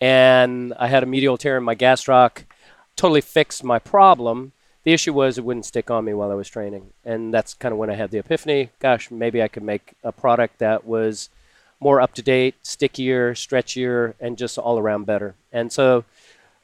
And 0.00 0.74
I 0.78 0.86
had 0.88 1.02
a 1.02 1.06
medial 1.06 1.36
tear 1.36 1.56
in 1.56 1.64
my 1.64 1.74
gastroc. 1.74 2.44
Totally 2.96 3.20
fixed 3.20 3.64
my 3.64 3.78
problem. 3.78 4.52
The 4.88 4.94
issue 4.94 5.12
was 5.12 5.36
it 5.36 5.44
wouldn't 5.44 5.66
stick 5.66 5.90
on 5.90 6.06
me 6.06 6.14
while 6.14 6.30
I 6.30 6.34
was 6.34 6.48
training. 6.48 6.94
And 7.04 7.34
that's 7.34 7.52
kind 7.52 7.74
of 7.74 7.78
when 7.78 7.90
I 7.90 7.94
had 7.94 8.10
the 8.10 8.16
epiphany 8.16 8.70
gosh, 8.80 9.10
maybe 9.10 9.42
I 9.42 9.48
could 9.48 9.62
make 9.62 9.92
a 10.02 10.12
product 10.12 10.60
that 10.60 10.86
was 10.86 11.28
more 11.78 12.00
up 12.00 12.14
to 12.14 12.22
date, 12.22 12.54
stickier, 12.62 13.34
stretchier, 13.34 14.14
and 14.18 14.38
just 14.38 14.56
all 14.56 14.78
around 14.78 15.04
better. 15.04 15.34
And 15.52 15.70
so 15.70 16.06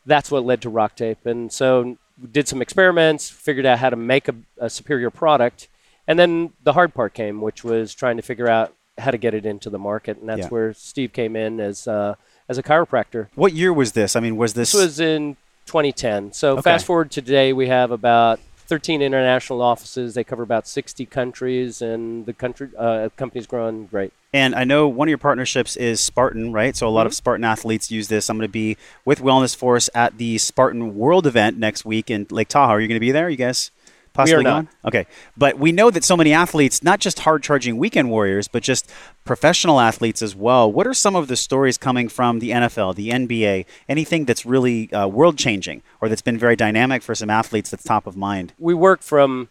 that's 0.07 0.31
what 0.31 0.43
led 0.43 0.63
to 0.63 0.71
rock 0.71 0.97
tape. 0.97 1.27
And 1.27 1.53
so 1.53 1.99
did 2.33 2.49
some 2.49 2.63
experiments, 2.63 3.29
figured 3.29 3.67
out 3.67 3.81
how 3.81 3.91
to 3.91 3.97
make 3.97 4.27
a, 4.27 4.35
a 4.57 4.71
superior 4.71 5.11
product. 5.11 5.69
And 6.09 6.19
then 6.19 6.55
the 6.63 6.73
hard 6.73 6.95
part 6.95 7.13
came, 7.13 7.43
which 7.43 7.63
was 7.63 7.93
trying 7.95 8.17
to 8.17 8.23
figure 8.23 8.49
out 8.49 8.73
how 8.97 9.11
to 9.11 9.19
get 9.19 9.35
it 9.35 9.45
into 9.45 9.69
the 9.69 9.79
market, 9.79 10.17
and 10.17 10.31
that's 10.31 10.45
Yeah. 10.45 10.49
where 10.49 10.73
Steve 10.73 11.13
came 11.13 11.37
in 11.37 11.61
as 11.61 11.87
uh, 11.87 12.15
as 12.49 12.57
a 12.57 12.63
chiropractor. 12.63 13.29
What 13.35 13.53
year 13.53 13.73
was 13.73 13.93
this? 13.93 14.17
I 14.17 14.21
mean, 14.21 14.39
was 14.39 14.55
this? 14.55 14.73
This 14.73 14.81
was 14.81 15.01
in 15.01 15.37
2010. 15.67 16.33
So 16.33 16.53
Okay. 16.53 16.63
fast 16.63 16.87
forward 16.87 17.11
to 17.13 17.21
today, 17.23 17.53
we 17.53 17.69
have 17.69 17.91
about 17.91 18.41
13 18.67 19.03
international 19.03 19.61
offices. 19.61 20.15
They 20.15 20.25
cover 20.25 20.43
about 20.43 20.67
60 20.67 21.05
countries, 21.07 21.83
and 21.83 22.25
the 22.27 22.33
country 22.33 22.69
uh, 22.79 23.11
company's 23.17 23.47
growing 23.47 23.87
great. 23.87 24.13
And 24.33 24.55
I 24.55 24.65
know 24.65 24.89
one 24.89 25.07
of 25.07 25.11
your 25.11 25.19
partnerships 25.19 25.77
is 25.77 26.01
Spartan, 26.01 26.53
right? 26.53 26.75
So 26.75 26.89
a 26.89 26.91
lot 26.91 27.07
of 27.07 27.15
Spartan 27.15 27.45
athletes 27.45 27.91
use 27.91 28.09
this. 28.09 28.29
I'm 28.29 28.37
going 28.37 28.49
to 28.49 28.53
be 28.53 28.77
with 29.05 29.21
Wellness 29.21 29.55
Force 29.55 29.89
at 29.95 30.19
the 30.19 30.39
Spartan 30.39 30.97
World 30.97 31.27
event 31.27 31.59
next 31.59 31.85
week 31.85 32.11
in 32.11 32.27
Lake 32.31 32.49
Tahoe. 32.49 32.73
Are 32.73 32.81
you 32.81 32.89
going 32.89 32.97
to 32.97 33.01
be 33.01 33.13
there? 33.13 33.29
You 33.29 33.37
guys 33.37 33.71
possibly 34.15 34.45
not. 34.45 34.67
Okay. 34.85 35.07
But 35.37 35.59
we 35.59 35.73
know 35.73 35.91
that 35.91 36.05
so 36.05 36.17
many 36.17 36.33
athletes, 36.33 36.83
not 36.83 37.01
just 37.01 37.21
hard 37.21 37.43
charging 37.43 37.77
weekend 37.77 38.11
warriors, 38.11 38.49
but 38.49 38.63
just 38.63 38.91
professional 39.25 39.81
athletes 39.81 40.23
as 40.23 40.35
well. 40.35 40.71
What 40.73 40.87
are 40.87 40.95
some 40.95 41.15
of 41.15 41.29
the 41.29 41.37
stories 41.37 41.77
coming 41.77 42.09
from 42.09 42.39
the 42.39 42.51
NFL, 42.51 42.95
the 42.95 43.11
NBA, 43.11 43.67
anything 43.89 44.25
that's 44.25 44.47
really 44.47 44.91
uh, 44.93 45.07
world 45.09 45.37
changing 45.37 45.83
or 46.01 46.09
that's 46.09 46.23
been 46.23 46.39
very 46.39 46.57
dynamic 46.57 47.03
for 47.03 47.15
some 47.15 47.29
athletes 47.29 47.71
that's 47.71 47.85
top 47.85 48.07
of 48.07 48.17
mind? 48.17 48.55
we 48.59 48.73
work 48.73 49.03
from 49.03 49.49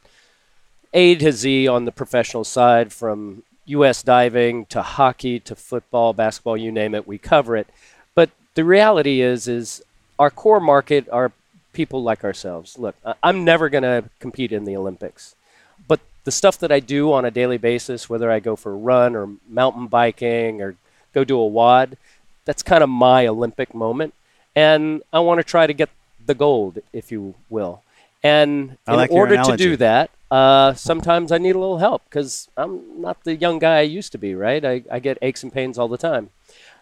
A 0.93 1.15
to 1.15 1.31
Z 1.31 1.67
on 1.67 1.85
the 1.85 1.91
professional 1.91 2.43
side, 2.43 2.91
from 2.91 3.43
U.S. 3.65 4.01
diving 4.01 4.65
to 4.67 4.81
hockey 4.81 5.39
to 5.41 5.55
football, 5.55 6.13
basketball, 6.13 6.57
you 6.57 6.71
name 6.71 6.95
it, 6.95 7.07
we 7.07 7.17
cover 7.17 7.55
it. 7.55 7.67
But 8.15 8.31
the 8.55 8.63
reality 8.63 9.21
is, 9.21 9.47
is 9.47 9.83
our 10.19 10.29
core 10.29 10.59
market 10.59 11.07
are 11.09 11.31
people 11.73 12.03
like 12.03 12.23
ourselves. 12.23 12.77
Look, 12.77 12.95
I'm 13.21 13.43
never 13.43 13.69
going 13.69 13.83
to 13.83 14.09
compete 14.19 14.51
in 14.51 14.65
the 14.65 14.77
Olympics, 14.77 15.35
but 15.87 15.99
the 16.23 16.31
stuff 16.31 16.57
that 16.59 16.71
I 16.71 16.79
do 16.79 17.11
on 17.11 17.25
a 17.25 17.31
daily 17.31 17.57
basis, 17.57 18.09
whether 18.09 18.31
I 18.31 18.39
go 18.39 18.55
for 18.55 18.71
a 18.71 18.75
run 18.75 19.15
or 19.15 19.29
mountain 19.49 19.87
biking 19.87 20.61
or 20.61 20.75
go 21.13 21.23
do 21.23 21.37
a 21.39 21.47
WOD, 21.47 21.97
that's 22.45 22.63
kind 22.63 22.83
of 22.83 22.89
my 22.89 23.27
Olympic 23.27 23.73
moment. 23.73 24.13
And 24.55 25.01
I 25.11 25.19
want 25.19 25.39
to 25.39 25.43
try 25.43 25.67
to 25.67 25.73
get 25.73 25.89
the 26.25 26.35
gold, 26.35 26.79
if 26.93 27.11
you 27.11 27.35
will. 27.49 27.81
And 28.23 28.77
I 28.87 28.93
in 28.93 28.97
like 28.97 29.11
order 29.11 29.41
to 29.43 29.57
do 29.57 29.75
that, 29.77 30.11
uh, 30.31 30.73
sometimes 30.73 31.31
I 31.31 31.37
need 31.37 31.55
a 31.55 31.59
little 31.59 31.79
help 31.79 32.03
because 32.05 32.47
I'm 32.55 33.01
not 33.01 33.23
the 33.23 33.35
young 33.35 33.59
guy 33.59 33.79
I 33.79 33.81
used 33.81 34.11
to 34.13 34.17
be, 34.17 34.33
right? 34.33 34.63
I, 34.63 34.83
I 34.89 34.99
get 34.99 35.17
aches 35.21 35.43
and 35.43 35.51
pains 35.51 35.77
all 35.77 35.87
the 35.87 35.97
time. 35.97 36.29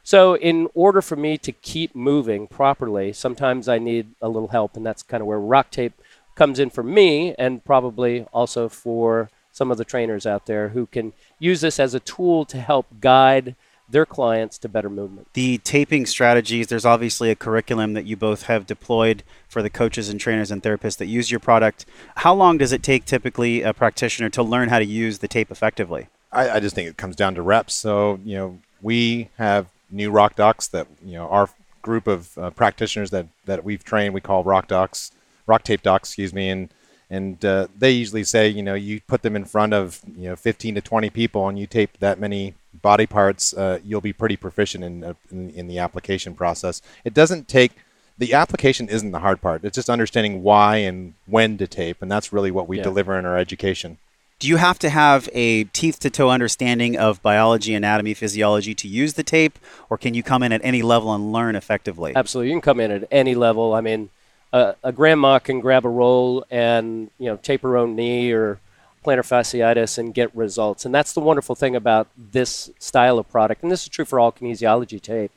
So, 0.03 0.35
in 0.35 0.67
order 0.73 1.01
for 1.01 1.15
me 1.15 1.37
to 1.39 1.51
keep 1.51 1.95
moving 1.95 2.47
properly, 2.47 3.13
sometimes 3.13 3.67
I 3.67 3.77
need 3.77 4.07
a 4.21 4.29
little 4.29 4.49
help, 4.49 4.75
and 4.75 4.85
that's 4.85 5.03
kind 5.03 5.21
of 5.21 5.27
where 5.27 5.39
rock 5.39 5.71
tape 5.71 5.93
comes 6.35 6.59
in 6.59 6.69
for 6.69 6.83
me, 6.83 7.35
and 7.37 7.63
probably 7.63 8.25
also 8.33 8.67
for 8.67 9.29
some 9.51 9.69
of 9.69 9.77
the 9.77 9.85
trainers 9.85 10.25
out 10.25 10.45
there 10.45 10.69
who 10.69 10.85
can 10.85 11.13
use 11.39 11.61
this 11.61 11.79
as 11.79 11.93
a 11.93 11.99
tool 11.99 12.45
to 12.45 12.59
help 12.59 12.87
guide 12.99 13.55
their 13.89 14.05
clients 14.05 14.57
to 14.57 14.69
better 14.69 14.89
movement. 14.89 15.27
the 15.33 15.57
taping 15.57 16.05
strategies 16.05 16.67
there's 16.67 16.85
obviously 16.85 17.29
a 17.29 17.35
curriculum 17.35 17.91
that 17.91 18.05
you 18.05 18.15
both 18.15 18.43
have 18.43 18.65
deployed 18.65 19.21
for 19.49 19.61
the 19.61 19.69
coaches 19.69 20.07
and 20.07 20.17
trainers 20.17 20.49
and 20.49 20.63
therapists 20.63 20.95
that 20.95 21.07
use 21.07 21.29
your 21.29 21.41
product 21.41 21.85
how 22.15 22.33
long 22.33 22.57
does 22.57 22.71
it 22.71 22.81
take 22.81 23.03
typically 23.03 23.61
a 23.61 23.73
practitioner 23.73 24.29
to 24.29 24.41
learn 24.41 24.69
how 24.69 24.79
to 24.79 24.85
use 24.85 25.19
the 25.19 25.27
tape 25.27 25.51
effectively 25.51 26.07
I, 26.31 26.49
I 26.49 26.59
just 26.59 26.75
think 26.75 26.89
it 26.89 26.97
comes 26.97 27.15
down 27.15 27.35
to 27.35 27.41
reps. 27.41 27.73
So 27.75 28.19
you 28.23 28.35
know, 28.35 28.59
we 28.81 29.29
have 29.37 29.67
new 29.91 30.11
rock 30.11 30.35
docs 30.35 30.67
that 30.69 30.87
you 31.05 31.13
know 31.13 31.27
our 31.27 31.49
group 31.81 32.07
of 32.07 32.37
uh, 32.37 32.49
practitioners 32.51 33.09
that 33.11 33.27
that 33.45 33.63
we've 33.63 33.83
trained. 33.83 34.13
We 34.13 34.21
call 34.21 34.43
rock 34.43 34.67
docs, 34.67 35.11
rock 35.47 35.63
tape 35.63 35.81
docs, 35.83 36.09
excuse 36.09 36.33
me, 36.33 36.49
and 36.49 36.69
and 37.09 37.43
uh, 37.43 37.67
they 37.77 37.91
usually 37.91 38.23
say 38.23 38.47
you 38.47 38.63
know 38.63 38.73
you 38.73 39.01
put 39.07 39.21
them 39.21 39.35
in 39.35 39.45
front 39.45 39.73
of 39.73 40.01
you 40.17 40.29
know 40.29 40.35
15 40.35 40.75
to 40.75 40.81
20 40.81 41.09
people 41.09 41.47
and 41.47 41.59
you 41.59 41.67
tape 41.67 41.97
that 41.99 42.19
many 42.19 42.55
body 42.81 43.05
parts, 43.05 43.53
uh, 43.53 43.79
you'll 43.83 43.99
be 44.01 44.13
pretty 44.13 44.37
proficient 44.37 44.83
in, 44.83 45.03
uh, 45.03 45.13
in 45.31 45.49
in 45.51 45.67
the 45.67 45.77
application 45.79 46.33
process. 46.35 46.81
It 47.03 47.13
doesn't 47.13 47.47
take 47.47 47.73
the 48.17 48.33
application 48.33 48.87
isn't 48.87 49.11
the 49.11 49.19
hard 49.19 49.41
part. 49.41 49.63
It's 49.65 49.75
just 49.75 49.89
understanding 49.89 50.43
why 50.43 50.77
and 50.77 51.15
when 51.25 51.57
to 51.57 51.67
tape, 51.67 52.01
and 52.01 52.11
that's 52.11 52.31
really 52.31 52.51
what 52.51 52.67
we 52.67 52.77
Yeah. 52.77 52.83
deliver 52.83 53.17
in 53.17 53.25
our 53.25 53.37
education. 53.37 53.97
Do 54.41 54.47
you 54.47 54.57
have 54.57 54.79
to 54.79 54.89
have 54.89 55.29
a 55.33 55.65
teeth 55.65 55.99
to 55.99 56.09
toe 56.09 56.29
understanding 56.29 56.97
of 56.97 57.21
biology 57.21 57.73
anatomy 57.73 58.13
physiology 58.13 58.73
to 58.73 58.87
use 58.87 59.13
the 59.13 59.23
tape 59.23 59.57
or 59.89 59.97
can 59.97 60.13
you 60.13 60.23
come 60.23 60.43
in 60.43 60.51
at 60.51 60.61
any 60.63 60.81
level 60.81 61.13
and 61.13 61.31
learn 61.31 61.55
effectively 61.55 62.11
Absolutely, 62.15 62.49
you 62.49 62.55
can 62.55 62.61
come 62.61 62.79
in 62.79 62.91
at 62.91 63.07
any 63.11 63.35
level. 63.35 63.73
I 63.73 63.81
mean, 63.81 64.09
uh, 64.53 64.73
a 64.83 64.91
grandma 64.91 65.39
can 65.39 65.59
grab 65.59 65.85
a 65.85 65.89
roll 65.89 66.45
and 66.49 67.09
you 67.17 67.27
know 67.27 67.37
tape 67.37 67.61
her 67.61 67.77
own 67.77 67.95
knee 67.95 68.31
or 68.31 68.59
plantar 69.03 69.25
fasciitis 69.25 69.97
and 69.97 70.13
get 70.13 70.35
results. 70.35 70.85
And 70.85 70.93
that's 70.93 71.13
the 71.13 71.19
wonderful 71.19 71.55
thing 71.55 71.75
about 71.75 72.07
this 72.15 72.69
style 72.77 73.17
of 73.17 73.27
product. 73.29 73.63
And 73.63 73.71
this 73.71 73.83
is 73.83 73.89
true 73.89 74.05
for 74.05 74.19
all 74.19 74.31
kinesiology 74.31 75.01
tape. 75.01 75.31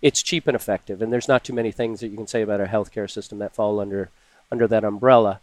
It's 0.00 0.22
cheap 0.22 0.46
and 0.46 0.56
effective, 0.56 1.02
and 1.02 1.12
there's 1.12 1.28
not 1.28 1.44
too 1.44 1.52
many 1.52 1.70
things 1.70 2.00
that 2.00 2.08
you 2.08 2.16
can 2.16 2.26
say 2.26 2.40
about 2.40 2.60
our 2.60 2.68
healthcare 2.68 3.10
system 3.10 3.38
that 3.40 3.54
fall 3.54 3.80
under 3.80 4.10
under 4.50 4.66
that 4.66 4.84
umbrella. 4.84 5.40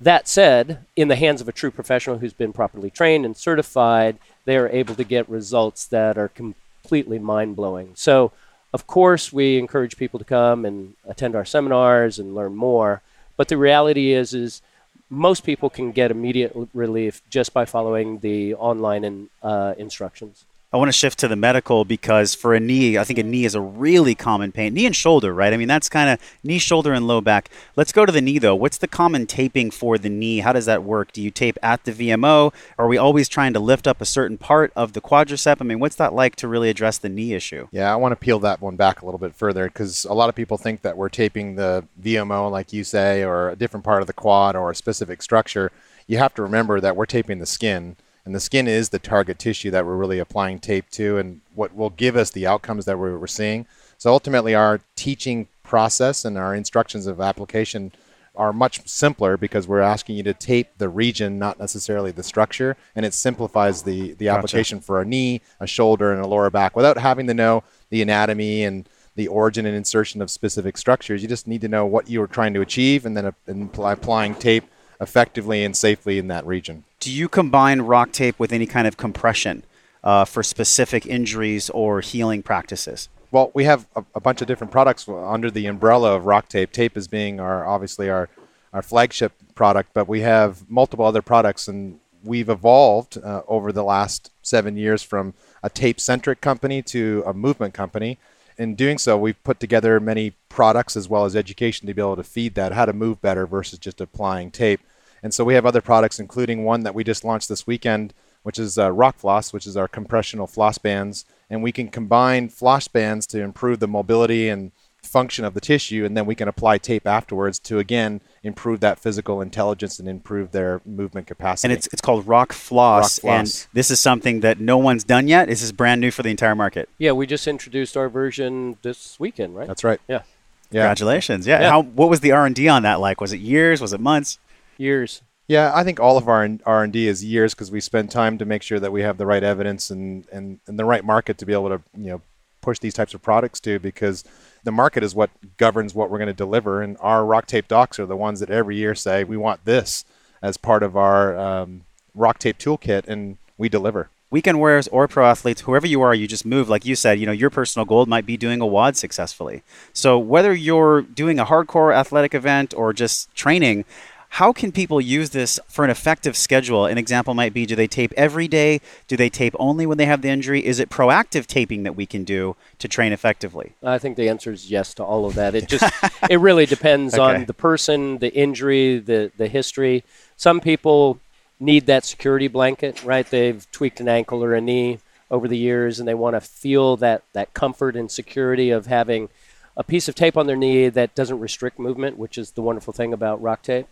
That 0.00 0.28
said, 0.28 0.84
in 0.94 1.08
the 1.08 1.16
hands 1.16 1.40
of 1.40 1.48
a 1.48 1.52
true 1.52 1.72
professional 1.72 2.18
who's 2.18 2.32
been 2.32 2.52
properly 2.52 2.90
trained 2.90 3.24
and 3.24 3.36
certified, 3.36 4.18
they 4.44 4.56
are 4.56 4.68
able 4.68 4.94
to 4.94 5.04
get 5.04 5.28
results 5.28 5.86
that 5.86 6.16
are 6.16 6.28
completely 6.28 7.18
mind 7.18 7.56
blowing. 7.56 7.92
So, 7.96 8.30
of 8.72 8.86
course, 8.86 9.32
we 9.32 9.58
encourage 9.58 9.96
people 9.96 10.18
to 10.18 10.24
come 10.24 10.64
and 10.64 10.94
attend 11.06 11.34
our 11.34 11.44
seminars 11.44 12.18
and 12.18 12.34
learn 12.34 12.54
more. 12.54 13.02
But 13.36 13.48
the 13.48 13.56
reality 13.56 14.12
is, 14.12 14.34
is 14.34 14.62
most 15.10 15.42
people 15.42 15.70
can 15.70 15.90
get 15.90 16.10
immediate 16.10 16.52
relief 16.74 17.22
just 17.30 17.52
by 17.52 17.64
following 17.64 18.18
the 18.18 18.54
online 18.54 19.04
in, 19.04 19.30
uh, 19.42 19.74
instructions. 19.78 20.44
I 20.70 20.76
want 20.76 20.88
to 20.88 20.92
shift 20.92 21.18
to 21.20 21.28
the 21.28 21.36
medical 21.36 21.86
because 21.86 22.34
for 22.34 22.52
a 22.54 22.60
knee, 22.60 22.98
I 22.98 23.04
think 23.04 23.18
a 23.18 23.22
knee 23.22 23.46
is 23.46 23.54
a 23.54 23.60
really 23.60 24.14
common 24.14 24.52
pain. 24.52 24.74
Knee 24.74 24.84
and 24.84 24.94
shoulder, 24.94 25.32
right? 25.32 25.54
I 25.54 25.56
mean, 25.56 25.66
that's 25.66 25.88
kind 25.88 26.10
of 26.10 26.20
knee, 26.42 26.58
shoulder, 26.58 26.92
and 26.92 27.06
low 27.06 27.22
back. 27.22 27.48
Let's 27.74 27.90
go 27.90 28.04
to 28.04 28.12
the 28.12 28.20
knee, 28.20 28.38
though. 28.38 28.54
What's 28.54 28.76
the 28.76 28.86
common 28.86 29.26
taping 29.26 29.70
for 29.70 29.96
the 29.96 30.10
knee? 30.10 30.40
How 30.40 30.52
does 30.52 30.66
that 30.66 30.84
work? 30.84 31.12
Do 31.12 31.22
you 31.22 31.30
tape 31.30 31.56
at 31.62 31.84
the 31.84 31.92
VMO? 31.92 32.52
Are 32.76 32.86
we 32.86 32.98
always 32.98 33.30
trying 33.30 33.54
to 33.54 33.60
lift 33.60 33.86
up 33.86 34.02
a 34.02 34.04
certain 34.04 34.36
part 34.36 34.70
of 34.76 34.92
the 34.92 35.00
quadricep? 35.00 35.56
I 35.58 35.64
mean, 35.64 35.80
what's 35.80 35.96
that 35.96 36.12
like 36.12 36.36
to 36.36 36.48
really 36.48 36.68
address 36.68 36.98
the 36.98 37.08
knee 37.08 37.32
issue? 37.32 37.68
Yeah, 37.70 37.90
I 37.90 37.96
want 37.96 38.12
to 38.12 38.16
peel 38.16 38.38
that 38.40 38.60
one 38.60 38.76
back 38.76 39.00
a 39.00 39.06
little 39.06 39.18
bit 39.18 39.34
further 39.34 39.68
because 39.68 40.04
a 40.04 40.12
lot 40.12 40.28
of 40.28 40.34
people 40.34 40.58
think 40.58 40.82
that 40.82 40.98
we're 40.98 41.08
taping 41.08 41.54
the 41.54 41.86
VMO, 42.02 42.50
like 42.50 42.74
you 42.74 42.84
say, 42.84 43.24
or 43.24 43.48
a 43.48 43.56
different 43.56 43.84
part 43.84 44.02
of 44.02 44.06
the 44.06 44.12
quad 44.12 44.54
or 44.54 44.70
a 44.70 44.74
specific 44.74 45.22
structure. 45.22 45.72
You 46.06 46.18
have 46.18 46.34
to 46.34 46.42
remember 46.42 46.78
that 46.78 46.94
we're 46.94 47.06
taping 47.06 47.38
the 47.38 47.46
skin, 47.46 47.96
and 48.24 48.34
the 48.34 48.40
skin 48.40 48.68
is 48.68 48.90
the 48.90 48.98
target 48.98 49.38
tissue 49.38 49.70
that 49.70 49.86
we're 49.86 49.96
really 49.96 50.18
applying 50.18 50.58
tape 50.58 50.90
to, 50.90 51.18
and 51.18 51.40
what 51.54 51.74
will 51.74 51.90
give 51.90 52.16
us 52.16 52.30
the 52.30 52.46
outcomes 52.46 52.84
that 52.84 52.98
we're, 52.98 53.18
we're 53.18 53.26
seeing. 53.26 53.66
So 53.96 54.10
ultimately, 54.12 54.54
our 54.54 54.80
teaching 54.96 55.48
process 55.62 56.24
and 56.24 56.38
our 56.38 56.54
instructions 56.54 57.06
of 57.06 57.20
application 57.20 57.92
are 58.38 58.52
much 58.52 58.86
simpler 58.88 59.36
because 59.36 59.66
we're 59.66 59.80
asking 59.80 60.16
you 60.16 60.22
to 60.22 60.32
tape 60.32 60.68
the 60.78 60.88
region, 60.88 61.38
not 61.38 61.58
necessarily 61.58 62.12
the 62.12 62.22
structure, 62.22 62.76
and 62.94 63.04
it 63.04 63.12
simplifies 63.12 63.82
the 63.82 64.12
the 64.14 64.28
application 64.28 64.80
for 64.80 65.00
a 65.00 65.04
knee, 65.04 65.40
a 65.58 65.66
shoulder, 65.66 66.12
and 66.12 66.22
a 66.22 66.26
lower 66.26 66.48
back 66.48 66.76
without 66.76 66.98
having 66.98 67.26
to 67.26 67.34
know 67.34 67.64
the 67.90 68.00
anatomy 68.00 68.62
and 68.62 68.88
the 69.16 69.26
origin 69.26 69.66
and 69.66 69.74
insertion 69.76 70.22
of 70.22 70.30
specific 70.30 70.78
structures. 70.78 71.20
You 71.20 71.28
just 71.28 71.48
need 71.48 71.60
to 71.62 71.68
know 71.68 71.84
what 71.84 72.08
you 72.08 72.22
are 72.22 72.28
trying 72.28 72.54
to 72.54 72.60
achieve, 72.60 73.04
and 73.04 73.16
then 73.16 73.26
uh, 73.26 73.32
and 73.48 73.64
apply, 73.64 73.92
applying 73.92 74.36
tape 74.36 74.64
effectively 75.00 75.64
and 75.64 75.76
safely 75.76 76.18
in 76.18 76.28
that 76.28 76.46
region. 76.46 76.84
Do 77.00 77.12
you 77.12 77.28
combine 77.28 77.82
rock 77.82 78.12
tape 78.12 78.38
with 78.38 78.52
any 78.52 78.66
kind 78.66 78.86
of 78.86 78.96
compression 78.96 79.64
uh, 80.02 80.24
for 80.24 80.42
specific 80.42 81.06
injuries 81.06 81.70
or 81.70 82.00
healing 82.00 82.42
practices? 82.42 83.08
Well, 83.30 83.50
we 83.54 83.64
have 83.64 83.86
a, 83.94 84.04
a 84.14 84.20
bunch 84.20 84.40
of 84.40 84.48
different 84.48 84.70
products 84.72 85.08
under 85.08 85.50
the 85.50 85.66
umbrella 85.66 86.16
of 86.16 86.24
Rock 86.24 86.48
Tape. 86.48 86.72
Tape 86.72 86.96
is 86.96 87.08
being 87.08 87.40
our 87.40 87.66
obviously 87.66 88.08
our 88.08 88.28
our 88.72 88.82
flagship 88.82 89.32
product, 89.54 89.90
but 89.94 90.08
we 90.08 90.20
have 90.20 90.68
multiple 90.70 91.04
other 91.04 91.22
products, 91.22 91.68
and 91.68 92.00
we've 92.22 92.48
evolved 92.48 93.16
uh, 93.16 93.42
over 93.48 93.72
the 93.72 93.82
last 93.82 94.30
seven 94.42 94.76
years 94.76 95.02
from 95.02 95.34
a 95.62 95.70
tape-centric 95.70 96.40
company 96.40 96.82
to 96.82 97.22
a 97.26 97.32
movement 97.32 97.74
company. 97.74 98.18
In 98.58 98.74
doing 98.74 98.98
so, 98.98 99.16
we've 99.16 99.42
put 99.44 99.60
together 99.60 100.00
many 100.00 100.32
products 100.48 100.96
as 100.96 101.08
well 101.08 101.24
as 101.24 101.36
education 101.36 101.86
to 101.86 101.94
be 101.94 102.02
able 102.02 102.16
to 102.16 102.24
feed 102.24 102.56
that, 102.56 102.72
how 102.72 102.86
to 102.86 102.92
move 102.92 103.22
better 103.22 103.46
versus 103.46 103.78
just 103.78 104.00
applying 104.00 104.50
tape. 104.50 104.80
And 105.22 105.32
so 105.32 105.44
we 105.44 105.54
have 105.54 105.64
other 105.64 105.80
products, 105.80 106.18
including 106.18 106.64
one 106.64 106.82
that 106.82 106.94
we 106.94 107.04
just 107.04 107.24
launched 107.24 107.48
this 107.48 107.68
weekend, 107.68 108.14
which 108.42 108.58
is 108.58 108.76
uh, 108.76 108.90
Rock 108.90 109.16
Floss, 109.16 109.52
which 109.52 109.66
is 109.66 109.76
our 109.76 109.86
compressional 109.86 110.48
floss 110.48 110.76
bands. 110.76 111.24
And 111.48 111.62
we 111.62 111.70
can 111.70 111.88
combine 111.88 112.48
floss 112.48 112.88
bands 112.88 113.28
to 113.28 113.40
improve 113.40 113.78
the 113.78 113.86
mobility 113.86 114.48
and 114.48 114.72
function 115.02 115.44
of 115.44 115.54
the 115.54 115.60
tissue, 115.60 116.04
and 116.04 116.16
then 116.16 116.26
we 116.26 116.34
can 116.34 116.48
apply 116.48 116.78
tape 116.78 117.06
afterwards 117.06 117.58
to 117.60 117.78
again 117.78 118.20
improve 118.42 118.80
that 118.80 118.98
physical 118.98 119.40
intelligence 119.40 119.98
and 119.98 120.08
improve 120.08 120.52
their 120.52 120.80
movement 120.84 121.26
capacity. 121.26 121.72
And 121.72 121.78
it's 121.78 121.88
it's 121.92 122.02
called 122.02 122.26
Rock 122.26 122.52
Floss, 122.52 123.22
Rock 123.24 123.32
and 123.32 123.66
this 123.72 123.90
is 123.90 124.00
something 124.00 124.40
that 124.40 124.60
no 124.60 124.78
one's 124.78 125.04
done 125.04 125.28
yet. 125.28 125.48
This 125.48 125.62
is 125.62 125.72
brand 125.72 126.00
new 126.00 126.10
for 126.10 126.22
the 126.22 126.30
entire 126.30 126.54
market. 126.54 126.88
Yeah, 126.98 127.12
we 127.12 127.26
just 127.26 127.46
introduced 127.46 127.96
our 127.96 128.08
version 128.08 128.76
this 128.82 129.18
weekend, 129.18 129.56
right? 129.56 129.66
That's 129.66 129.84
right. 129.84 130.00
Yeah, 130.08 130.22
Yeah. 130.70 130.82
Congratulations! 130.82 131.46
Yeah. 131.46 131.60
Yeah. 131.60 131.70
How 131.70 131.82
what 131.82 132.08
was 132.08 132.20
the 132.20 132.32
R 132.32 132.46
and 132.46 132.54
D 132.54 132.68
on 132.68 132.82
that 132.82 133.00
like? 133.00 133.20
Was 133.20 133.32
it 133.32 133.40
years? 133.40 133.80
Was 133.80 133.92
it 133.92 134.00
months? 134.00 134.38
years. 134.76 135.22
Yeah, 135.48 135.72
I 135.74 135.82
think 135.82 135.98
all 135.98 136.18
of 136.18 136.28
our 136.28 136.48
R 136.66 136.84
and 136.84 136.92
D 136.92 137.08
is 137.08 137.24
years 137.24 137.54
because 137.54 137.70
we 137.70 137.80
spend 137.80 138.10
time 138.10 138.36
to 138.38 138.44
make 138.44 138.62
sure 138.62 138.78
that 138.78 138.92
we 138.92 139.00
have 139.02 139.16
the 139.16 139.24
right 139.24 139.42
evidence 139.42 139.90
and, 139.90 140.26
and, 140.30 140.60
and 140.66 140.78
the 140.78 140.84
right 140.84 141.02
market 141.02 141.38
to 141.38 141.46
be 141.46 141.54
able 141.54 141.70
to 141.70 141.82
you 141.96 142.10
know 142.10 142.22
push 142.60 142.78
these 142.78 142.92
types 142.92 143.14
of 143.14 143.22
products 143.22 143.60
to 143.60 143.78
because 143.78 144.24
the 144.64 144.72
market 144.72 145.02
is 145.02 145.14
what 145.14 145.30
governs 145.56 145.94
what 145.94 146.10
we're 146.10 146.18
going 146.18 146.28
to 146.28 146.34
deliver 146.34 146.82
and 146.82 146.96
our 147.00 147.24
rock 147.24 147.46
tape 147.46 147.68
docs 147.68 147.98
are 147.98 148.06
the 148.06 148.16
ones 148.16 148.40
that 148.40 148.50
every 148.50 148.76
year 148.76 148.94
say 148.94 149.24
we 149.24 149.36
want 149.36 149.64
this 149.64 150.04
as 150.42 150.56
part 150.56 150.82
of 150.82 150.96
our 150.96 151.36
um, 151.38 151.84
rock 152.14 152.38
tape 152.38 152.58
toolkit 152.58 153.06
and 153.06 153.38
we 153.56 153.68
deliver 153.68 154.10
weekend 154.30 154.58
warriors 154.58 154.88
or 154.88 155.08
pro 155.08 155.26
athletes, 155.26 155.62
whoever 155.62 155.86
you 155.86 156.02
are, 156.02 156.14
you 156.14 156.26
just 156.26 156.44
move. 156.44 156.68
Like 156.68 156.84
you 156.84 156.94
said, 156.94 157.18
you 157.18 157.26
know, 157.26 157.32
your 157.32 157.50
personal 157.50 157.86
goal 157.86 158.04
might 158.06 158.26
be 158.26 158.36
doing 158.36 158.60
a 158.60 158.66
WOD 158.66 158.96
successfully. 158.96 159.62
So 159.92 160.18
whether 160.18 160.52
you're 160.52 161.02
doing 161.02 161.38
a 161.38 161.46
hardcore 161.46 161.94
athletic 161.94 162.34
event 162.34 162.74
or 162.74 162.92
just 162.92 163.34
training, 163.34 163.84
how 164.30 164.52
can 164.52 164.72
people 164.72 165.00
use 165.00 165.30
this 165.30 165.58
for 165.68 165.84
an 165.84 165.90
effective 165.90 166.36
schedule? 166.36 166.86
An 166.86 166.98
example 166.98 167.34
might 167.34 167.54
be 167.54 167.66
do 167.66 167.74
they 167.74 167.86
tape 167.86 168.12
every 168.16 168.46
day? 168.46 168.80
Do 169.06 169.16
they 169.16 169.28
tape 169.28 169.54
only 169.58 169.86
when 169.86 169.98
they 169.98 170.06
have 170.06 170.22
the 170.22 170.28
injury? 170.28 170.64
Is 170.64 170.78
it 170.78 170.90
proactive 170.90 171.46
taping 171.46 171.82
that 171.82 171.96
we 171.96 172.06
can 172.06 172.24
do 172.24 172.54
to 172.78 172.88
train 172.88 173.12
effectively? 173.12 173.74
I 173.82 173.98
think 173.98 174.16
the 174.16 174.28
answer 174.28 174.52
is 174.52 174.70
yes 174.70 174.94
to 174.94 175.04
all 175.04 175.26
of 175.26 175.34
that. 175.34 175.54
It 175.54 175.68
just 175.68 175.92
it 176.28 176.38
really 176.38 176.66
depends 176.66 177.14
okay. 177.14 177.40
on 177.40 177.44
the 177.46 177.54
person, 177.54 178.18
the 178.18 178.32
injury, 178.34 178.98
the 178.98 179.32
the 179.36 179.48
history. 179.48 180.04
Some 180.36 180.60
people 180.60 181.20
need 181.58 181.86
that 181.86 182.04
security 182.04 182.48
blanket, 182.48 183.02
right? 183.02 183.28
They've 183.28 183.68
tweaked 183.72 184.00
an 184.00 184.08
ankle 184.08 184.44
or 184.44 184.54
a 184.54 184.60
knee 184.60 185.00
over 185.30 185.48
the 185.48 185.58
years 185.58 185.98
and 185.98 186.08
they 186.08 186.14
want 186.14 186.36
to 186.36 186.40
feel 186.40 186.96
that 186.98 187.22
that 187.32 187.54
comfort 187.54 187.96
and 187.96 188.10
security 188.10 188.70
of 188.70 188.86
having 188.86 189.28
a 189.76 189.82
piece 189.82 190.08
of 190.08 190.14
tape 190.14 190.36
on 190.36 190.46
their 190.46 190.56
knee 190.56 190.88
that 190.88 191.14
doesn't 191.14 191.38
restrict 191.38 191.78
movement, 191.78 192.18
which 192.18 192.38
is 192.38 192.52
the 192.52 192.62
wonderful 192.62 192.92
thing 192.92 193.12
about 193.12 193.40
rock 193.40 193.62
tape 193.62 193.86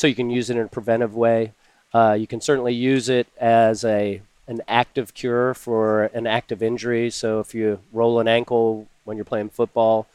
so 0.00 0.06
you 0.06 0.14
can 0.14 0.30
use 0.30 0.48
it 0.48 0.56
in 0.56 0.62
a 0.62 0.68
preventive 0.68 1.14
way. 1.14 1.52
Uh, 1.92 2.16
you 2.18 2.26
can 2.26 2.40
certainly 2.40 2.72
use 2.72 3.10
it 3.10 3.26
as 3.38 3.84
a 3.84 4.22
an 4.48 4.62
active 4.66 5.12
cure 5.12 5.52
for 5.52 6.04
an 6.14 6.26
active 6.26 6.62
injury. 6.62 7.10
So 7.10 7.38
if 7.38 7.54
you 7.54 7.80
roll 7.92 8.18
an 8.18 8.26
ankle 8.26 8.88
when 9.04 9.18
you're 9.18 9.26
playing 9.26 9.50
football, 9.50 10.06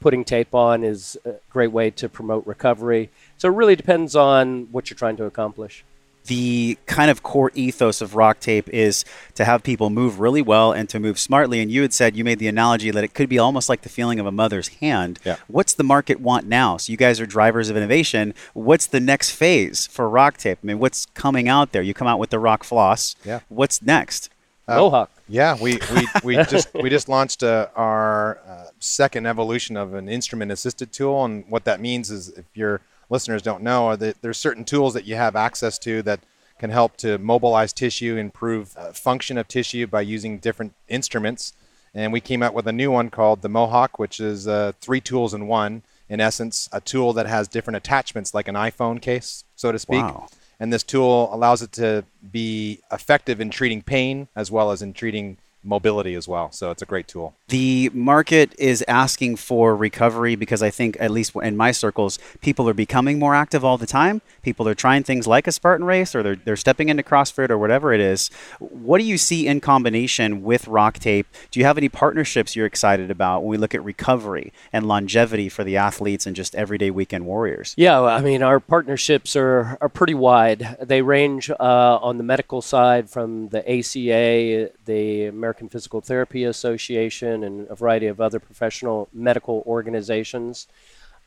putting 0.00 0.24
tape 0.24 0.56
on 0.56 0.82
is 0.82 1.16
a 1.24 1.34
great 1.50 1.70
way 1.70 1.88
to 1.92 2.08
promote 2.08 2.44
recovery. 2.48 3.10
So 3.36 3.46
it 3.46 3.54
really 3.54 3.76
depends 3.76 4.16
on 4.16 4.66
what 4.72 4.90
you're 4.90 4.98
trying 4.98 5.16
to 5.18 5.24
accomplish 5.24 5.84
the 6.28 6.78
kind 6.86 7.10
of 7.10 7.22
core 7.22 7.50
ethos 7.54 8.00
of 8.00 8.14
rock 8.14 8.40
tape 8.40 8.68
is 8.68 9.04
to 9.34 9.44
have 9.44 9.62
people 9.62 9.90
move 9.90 10.20
really 10.20 10.42
well 10.42 10.72
and 10.72 10.88
to 10.90 11.00
move 11.00 11.18
smartly. 11.18 11.60
And 11.60 11.70
you 11.70 11.82
had 11.82 11.92
said 11.92 12.16
you 12.16 12.24
made 12.24 12.38
the 12.38 12.48
analogy 12.48 12.90
that 12.90 13.02
it 13.02 13.14
could 13.14 13.28
be 13.28 13.38
almost 13.38 13.68
like 13.68 13.82
the 13.82 13.88
feeling 13.88 14.20
of 14.20 14.26
a 14.26 14.32
mother's 14.32 14.68
hand. 14.68 15.18
Yeah. 15.24 15.36
What's 15.48 15.74
the 15.74 15.84
market 15.84 16.20
want 16.20 16.46
now? 16.46 16.76
So 16.76 16.90
you 16.92 16.96
guys 16.96 17.20
are 17.20 17.26
drivers 17.26 17.68
of 17.68 17.76
innovation. 17.76 18.34
What's 18.54 18.86
the 18.86 19.00
next 19.00 19.30
phase 19.30 19.86
for 19.86 20.08
rock 20.08 20.36
tape? 20.36 20.58
I 20.62 20.66
mean, 20.66 20.78
what's 20.78 21.06
coming 21.14 21.48
out 21.48 21.72
there? 21.72 21.82
You 21.82 21.94
come 21.94 22.08
out 22.08 22.18
with 22.18 22.30
the 22.30 22.38
rock 22.38 22.62
floss. 22.62 23.16
Yeah. 23.24 23.40
What's 23.48 23.82
next? 23.82 24.30
Uh, 24.68 24.76
Mohawk. 24.76 25.10
Yeah, 25.28 25.56
we, 25.60 25.78
we, 25.94 26.08
we 26.24 26.36
just 26.44 26.72
we 26.74 26.90
just 26.90 27.08
launched 27.08 27.42
uh, 27.42 27.68
our 27.74 28.38
uh, 28.46 28.64
second 28.78 29.26
evolution 29.26 29.76
of 29.76 29.94
an 29.94 30.08
instrument 30.08 30.52
assisted 30.52 30.92
tool, 30.92 31.24
and 31.24 31.44
what 31.48 31.64
that 31.64 31.80
means 31.80 32.10
is 32.10 32.28
if 32.30 32.44
you're 32.54 32.82
listeners 33.10 33.42
don't 33.42 33.62
know, 33.62 33.96
that 33.96 34.20
there's 34.22 34.38
certain 34.38 34.64
tools 34.64 34.94
that 34.94 35.06
you 35.06 35.16
have 35.16 35.36
access 35.36 35.78
to 35.80 36.02
that 36.02 36.20
can 36.58 36.70
help 36.70 36.96
to 36.98 37.18
mobilize 37.18 37.72
tissue, 37.72 38.16
improve 38.16 38.76
uh, 38.76 38.92
function 38.92 39.38
of 39.38 39.46
tissue 39.48 39.86
by 39.86 40.00
using 40.00 40.38
different 40.38 40.74
instruments. 40.88 41.52
And 41.94 42.12
we 42.12 42.20
came 42.20 42.42
out 42.42 42.54
with 42.54 42.66
a 42.66 42.72
new 42.72 42.90
one 42.90 43.10
called 43.10 43.42
the 43.42 43.48
Mohawk, 43.48 43.98
which 43.98 44.20
is 44.20 44.46
uh, 44.46 44.72
three 44.80 45.00
tools 45.00 45.34
in 45.34 45.46
one. 45.46 45.82
In 46.08 46.20
essence, 46.20 46.68
a 46.72 46.80
tool 46.80 47.12
that 47.14 47.26
has 47.26 47.48
different 47.48 47.76
attachments, 47.76 48.34
like 48.34 48.48
an 48.48 48.54
iPhone 48.54 49.00
case, 49.00 49.44
so 49.56 49.72
to 49.72 49.78
speak. 49.78 50.02
Wow. 50.02 50.28
And 50.58 50.72
this 50.72 50.82
tool 50.82 51.28
allows 51.32 51.62
it 51.62 51.72
to 51.72 52.04
be 52.32 52.80
effective 52.90 53.40
in 53.40 53.50
treating 53.50 53.82
pain 53.82 54.28
as 54.34 54.50
well 54.50 54.70
as 54.70 54.82
in 54.82 54.92
treating 54.92 55.36
mobility 55.68 56.14
as 56.14 56.26
well. 56.26 56.50
So 56.50 56.70
it's 56.70 56.82
a 56.82 56.86
great 56.86 57.06
tool. 57.06 57.34
The 57.48 57.90
market 57.92 58.54
is 58.58 58.84
asking 58.88 59.36
for 59.36 59.76
recovery 59.76 60.34
because 60.34 60.62
I 60.62 60.70
think, 60.70 60.96
at 61.00 61.10
least 61.10 61.34
in 61.36 61.56
my 61.56 61.70
circles, 61.70 62.18
people 62.40 62.68
are 62.68 62.74
becoming 62.74 63.18
more 63.18 63.34
active 63.34 63.64
all 63.64 63.78
the 63.78 63.86
time. 63.86 64.20
People 64.42 64.68
are 64.68 64.74
trying 64.74 65.02
things 65.02 65.26
like 65.26 65.46
a 65.46 65.52
Spartan 65.52 65.86
race 65.86 66.14
or 66.14 66.22
they're, 66.22 66.36
they're 66.36 66.56
stepping 66.56 66.88
into 66.88 67.02
CrossFit 67.02 67.50
or 67.50 67.58
whatever 67.58 67.92
it 67.92 68.00
is. 68.00 68.30
What 68.58 68.98
do 68.98 69.04
you 69.04 69.18
see 69.18 69.46
in 69.46 69.60
combination 69.60 70.42
with 70.42 70.66
Rock 70.68 70.98
Tape? 70.98 71.26
Do 71.50 71.60
you 71.60 71.66
have 71.66 71.78
any 71.78 71.88
partnerships 71.88 72.56
you're 72.56 72.66
excited 72.66 73.10
about 73.10 73.40
when 73.42 73.50
we 73.50 73.56
look 73.56 73.74
at 73.74 73.84
recovery 73.84 74.52
and 74.72 74.86
longevity 74.86 75.48
for 75.48 75.64
the 75.64 75.76
athletes 75.76 76.26
and 76.26 76.34
just 76.34 76.54
everyday 76.54 76.90
weekend 76.90 77.26
warriors? 77.26 77.74
Yeah, 77.76 78.00
I 78.00 78.20
mean, 78.20 78.42
our 78.42 78.60
partnerships 78.60 79.36
are, 79.36 79.76
are 79.80 79.88
pretty 79.88 80.14
wide. 80.14 80.76
They 80.80 81.02
range 81.02 81.50
uh, 81.50 81.98
on 82.00 82.18
the 82.18 82.24
medical 82.24 82.62
side 82.62 83.10
from 83.10 83.48
the 83.48 83.60
ACA, 83.68 84.70
the 84.84 85.26
American 85.26 85.57
American 85.58 85.76
Physical 85.76 86.00
Therapy 86.00 86.44
Association 86.44 87.42
and 87.42 87.66
a 87.68 87.74
variety 87.74 88.06
of 88.06 88.20
other 88.20 88.38
professional 88.38 89.08
medical 89.12 89.64
organizations, 89.66 90.68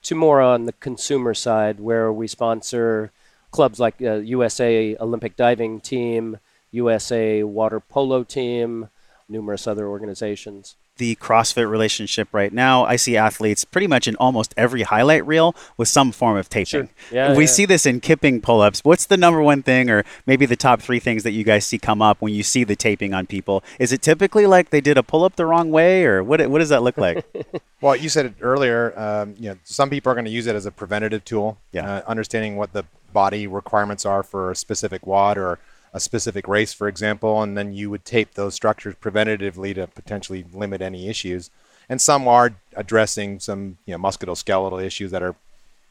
to 0.04 0.16
more 0.16 0.40
on 0.40 0.64
the 0.64 0.72
consumer 0.72 1.34
side, 1.34 1.82
where 1.82 2.14
we 2.14 2.28
sponsor 2.28 3.12
clubs 3.52 3.78
like 3.78 4.02
uh, 4.02 4.14
USA 4.20 4.96
Olympic 5.02 5.36
Diving 5.36 5.82
Team, 5.82 6.38
USA 6.72 7.44
Water 7.44 7.82
Polo 7.82 8.24
Team, 8.24 8.88
numerous 9.28 9.68
other 9.68 9.88
organizations 9.90 10.76
the 11.02 11.16
CrossFit 11.16 11.68
relationship 11.68 12.28
right 12.32 12.54
now, 12.54 12.86
I 12.86 12.96
see 12.96 13.18
athletes 13.18 13.66
pretty 13.66 13.88
much 13.88 14.08
in 14.08 14.16
almost 14.18 14.54
every 14.56 14.84
highlight 14.84 15.26
reel 15.26 15.56
with 15.76 15.88
some 15.88 16.12
form 16.12 16.38
of 16.38 16.48
taping. 16.48 16.66
Sure. 16.66 16.90
Yeah, 17.12 17.36
we 17.36 17.46
yeah. 17.46 17.50
see 17.50 17.66
this 17.66 17.88
in 17.88 18.02
kipping 18.02 18.40
pull 18.40 18.62
ups. 18.62 18.82
What's 18.86 19.08
the 19.08 19.18
number 19.18 19.42
one 19.42 19.64
thing, 19.64 19.90
or 19.90 20.06
maybe 20.28 20.46
the 20.46 20.56
top 20.56 20.80
three 20.80 21.00
things 21.00 21.24
that 21.24 21.32
you 21.32 21.44
guys 21.44 21.66
see 21.66 21.80
come 21.80 22.04
up 22.04 22.22
when 22.22 22.36
you 22.36 22.44
see 22.44 22.64
the 22.64 22.76
taping 22.76 23.16
on 23.16 23.26
people? 23.26 23.64
Is 23.80 23.92
it 23.92 24.04
typically 24.04 24.46
like 24.46 24.70
they 24.70 24.80
did 24.80 24.96
a 24.96 25.02
pull 25.02 25.24
up 25.24 25.38
the 25.38 25.46
wrong 25.48 25.72
way, 25.72 26.06
or 26.06 26.24
what, 26.24 26.48
what 26.52 26.60
does 26.60 26.70
that 26.70 26.84
look 26.84 27.00
like? 27.00 27.26
well, 27.82 27.96
you 27.96 28.08
said 28.08 28.28
it 28.28 28.36
earlier. 28.40 28.94
Um, 28.96 29.34
you 29.40 29.50
know, 29.50 29.58
some 29.64 29.90
people 29.90 30.12
are 30.12 30.16
going 30.16 30.26
to 30.26 30.32
use 30.32 30.46
it 30.46 30.56
as 30.56 30.68
a 30.68 30.72
preventative 30.72 31.26
tool, 31.26 31.58
yeah. 31.72 31.96
Uh, 31.96 32.02
understanding 32.06 32.58
what 32.58 32.74
the 32.74 32.86
body 33.12 33.48
requirements 33.48 34.06
are 34.06 34.22
for 34.22 34.52
a 34.52 34.56
specific 34.56 35.08
WOD 35.08 35.40
or 35.40 35.60
a 35.94 36.00
specific 36.00 36.48
race, 36.48 36.74
for 36.74 36.88
example, 36.88 37.42
and 37.42 37.58
then 37.58 37.74
you 37.74 37.90
would 37.90 38.06
tape 38.06 38.34
those 38.34 38.56
structures 38.56 38.96
preventatively 38.96 39.76
to 39.76 39.88
potentially 39.88 40.46
limit 40.54 40.82
any 40.82 41.10
issues. 41.10 41.50
And 41.90 42.00
some 42.00 42.28
are 42.28 42.56
addressing 42.76 43.40
some 43.40 43.78
you 43.86 43.98
know, 43.98 44.02
musculoskeletal 44.02 44.84
issues 44.84 45.12
that 45.12 45.22
are 45.22 45.36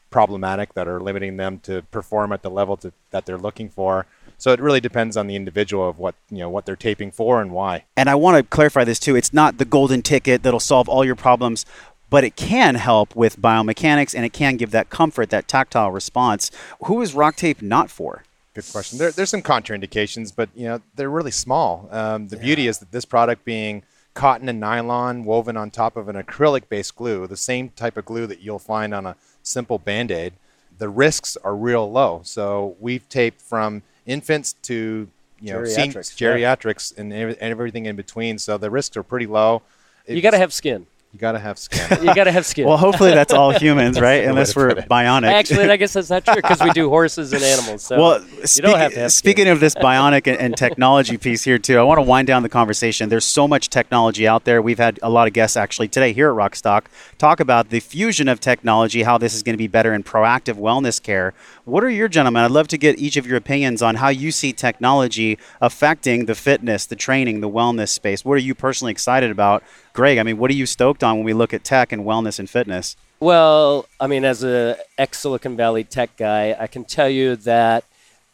problematic, 0.09 0.73
that 0.73 0.87
are 0.87 0.99
limiting 0.99 1.37
them 1.37 1.59
to 1.59 1.83
perform 1.83 2.31
at 2.33 2.41
the 2.41 2.49
level 2.49 2.77
to, 2.77 2.91
that 3.11 3.25
they're 3.25 3.37
looking 3.37 3.69
for. 3.69 4.05
So 4.37 4.51
it 4.51 4.59
really 4.59 4.79
depends 4.79 5.15
on 5.15 5.27
the 5.27 5.35
individual 5.35 5.87
of 5.87 5.99
what 5.99 6.15
you 6.29 6.39
know 6.39 6.49
what 6.49 6.65
they're 6.65 6.75
taping 6.75 7.11
for 7.11 7.41
and 7.41 7.51
why. 7.51 7.85
And 7.95 8.09
I 8.09 8.15
want 8.15 8.37
to 8.37 8.43
clarify 8.43 8.83
this 8.83 8.99
too. 8.99 9.15
It's 9.15 9.33
not 9.33 9.59
the 9.59 9.65
golden 9.65 10.01
ticket 10.01 10.41
that'll 10.41 10.59
solve 10.59 10.89
all 10.89 11.05
your 11.05 11.15
problems, 11.15 11.65
but 12.09 12.23
it 12.23 12.35
can 12.35 12.75
help 12.75 13.15
with 13.15 13.39
biomechanics 13.39 14.15
and 14.15 14.25
it 14.25 14.33
can 14.33 14.57
give 14.57 14.71
that 14.71 14.89
comfort, 14.89 15.29
that 15.29 15.47
tactile 15.47 15.91
response. 15.91 16.51
Who 16.85 17.01
is 17.01 17.13
rock 17.13 17.35
tape 17.35 17.61
not 17.61 17.89
for? 17.89 18.23
Good 18.53 18.65
question. 18.71 18.97
There, 18.97 19.11
there's 19.11 19.29
some 19.29 19.41
contraindications, 19.41 20.33
but 20.35 20.49
you 20.55 20.65
know 20.65 20.81
they're 20.95 21.09
really 21.09 21.31
small. 21.31 21.87
Um, 21.91 22.27
the 22.27 22.35
yeah. 22.35 22.41
beauty 22.41 22.67
is 22.67 22.79
that 22.79 22.91
this 22.91 23.05
product 23.05 23.45
being 23.45 23.83
cotton 24.13 24.49
and 24.49 24.59
nylon 24.59 25.23
woven 25.23 25.55
on 25.55 25.71
top 25.71 25.95
of 25.95 26.09
an 26.09 26.17
acrylic-based 26.17 26.95
glue, 26.95 27.27
the 27.27 27.37
same 27.37 27.69
type 27.69 27.95
of 27.95 28.03
glue 28.03 28.27
that 28.27 28.41
you'll 28.41 28.59
find 28.59 28.93
on 28.93 29.05
a 29.05 29.15
simple 29.41 29.79
Band-Aid, 29.79 30.33
the 30.79 30.89
risks 30.89 31.37
are 31.37 31.55
real 31.55 31.89
low. 31.89 32.21
So 32.25 32.75
we've 32.79 33.07
taped 33.07 33.41
from 33.41 33.83
infants 34.05 34.53
to 34.63 35.07
you 35.39 35.53
know 35.53 35.59
geriatrics, 35.59 36.15
geriatrics 36.15 36.93
yeah. 36.95 37.01
and 37.01 37.39
everything 37.39 37.85
in 37.85 37.95
between. 37.95 38.37
So 38.37 38.57
the 38.57 38.69
risks 38.69 38.97
are 38.97 39.03
pretty 39.03 39.27
low. 39.27 39.61
It's, 40.05 40.15
you 40.15 40.21
got 40.21 40.31
to 40.31 40.37
have 40.37 40.51
skin. 40.51 40.87
You 41.13 41.19
gotta 41.19 41.39
have 41.39 41.59
skin. 41.59 42.03
you 42.07 42.15
gotta 42.15 42.31
have 42.31 42.45
skin. 42.45 42.65
Well, 42.65 42.77
hopefully 42.77 43.11
that's 43.11 43.33
all 43.33 43.51
humans, 43.51 43.99
right? 44.01 44.23
Unless 44.23 44.55
we're 44.55 44.69
bionic. 44.69 45.29
Actually, 45.31 45.69
I 45.69 45.75
guess 45.75 45.91
that's 45.91 46.09
not 46.09 46.23
true 46.23 46.35
because 46.35 46.61
we 46.61 46.71
do 46.71 46.89
horses 46.89 47.33
and 47.33 47.43
animals. 47.43 47.83
So 47.83 47.97
well, 47.97 48.25
speak, 48.45 48.65
have 48.65 49.11
speaking 49.11 49.49
of 49.49 49.59
this 49.59 49.75
bionic 49.75 50.27
and, 50.27 50.39
and, 50.39 50.55
technology 50.55 51.17
piece 51.17 51.43
here 51.43 51.57
too, 51.57 51.77
I 51.77 51.83
want 51.83 51.97
to 51.97 52.03
wind 52.03 52.27
down 52.27 52.43
the 52.43 52.49
conversation. 52.49 53.09
There's 53.09 53.25
so 53.25 53.45
much 53.45 53.69
technology 53.69 54.25
out 54.25 54.45
there. 54.45 54.61
We've 54.61 54.77
had 54.77 54.99
a 55.03 55.09
lot 55.09 55.27
of 55.27 55.33
guests 55.33 55.57
actually 55.57 55.89
today 55.89 56.13
here 56.13 56.29
at 56.29 56.35
Rockstock 56.35 56.85
talk 57.17 57.41
about 57.41 57.69
the 57.69 57.81
fusion 57.81 58.29
of 58.29 58.39
technology, 58.39 59.03
how 59.03 59.17
this 59.17 59.33
is 59.33 59.43
going 59.43 59.53
to 59.53 59.57
be 59.57 59.67
better 59.67 59.93
in 59.93 60.03
proactive 60.03 60.55
wellness 60.55 61.01
care. 61.01 61.33
What 61.65 61.83
are 61.83 61.89
your 61.89 62.07
gentlemen? 62.07 62.43
I'd 62.43 62.51
love 62.51 62.69
to 62.69 62.77
get 62.77 62.97
each 62.99 63.17
of 63.17 63.27
your 63.27 63.35
opinions 63.35 63.81
on 63.81 63.95
how 63.95 64.09
you 64.09 64.31
see 64.31 64.53
technology 64.53 65.37
affecting 65.59 66.25
the 66.25 66.35
fitness, 66.35 66.85
the 66.85 66.95
training, 66.95 67.41
the 67.41 67.49
wellness 67.49 67.89
space. 67.89 68.23
What 68.23 68.35
are 68.35 68.37
you 68.37 68.55
personally 68.55 68.91
excited 68.91 69.29
about 69.29 69.61
Greg, 69.93 70.17
I 70.17 70.23
mean, 70.23 70.37
what 70.37 70.49
are 70.49 70.55
you 70.55 70.65
stoked 70.65 71.03
on 71.03 71.17
when 71.17 71.25
we 71.25 71.33
look 71.33 71.53
at 71.53 71.63
tech 71.63 71.91
and 71.91 72.05
wellness 72.05 72.39
and 72.39 72.49
fitness? 72.49 72.95
Well, 73.19 73.85
I 73.99 74.07
mean, 74.07 74.25
as 74.25 74.43
a 74.43 74.77
ex 74.97 75.19
Silicon 75.19 75.55
Valley 75.55 75.83
tech 75.83 76.15
guy, 76.17 76.55
I 76.57 76.67
can 76.67 76.85
tell 76.85 77.09
you 77.09 77.35
that 77.37 77.83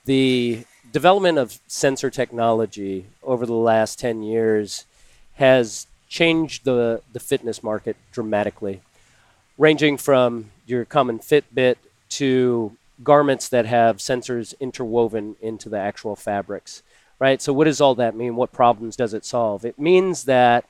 the 0.06 0.64
development 0.92 1.38
of 1.38 1.60
sensor 1.68 2.10
technology 2.10 3.06
over 3.24 3.46
the 3.46 3.54
last 3.54 4.00
10 4.00 4.24
years 4.24 4.86
has 5.36 5.88
changed 6.08 6.64
the, 6.64 7.02
the 7.12 7.20
fitness 7.20 7.62
market 7.62 7.98
dramatically, 8.12 8.82
ranging 9.58 9.98
from 9.98 10.52
your 10.66 10.86
common 10.86 11.20
Fitbit 11.20 11.76
to 12.10 12.76
garments 13.04 13.50
that 13.50 13.66
have 13.66 13.98
sensors 13.98 14.54
interwoven 14.60 15.36
into 15.42 15.70
the 15.70 15.78
actual 15.78 16.16
fabrics, 16.16 16.82
right? 17.20 17.42
So, 17.42 17.52
what 17.52 17.66
does 17.66 17.82
all 17.82 17.96
that 17.96 18.16
mean? 18.16 18.36
What 18.36 18.52
problems 18.52 18.96
does 18.96 19.14
it 19.14 19.26
solve? 19.26 19.66
It 19.66 19.78
means 19.78 20.24
that 20.24 20.66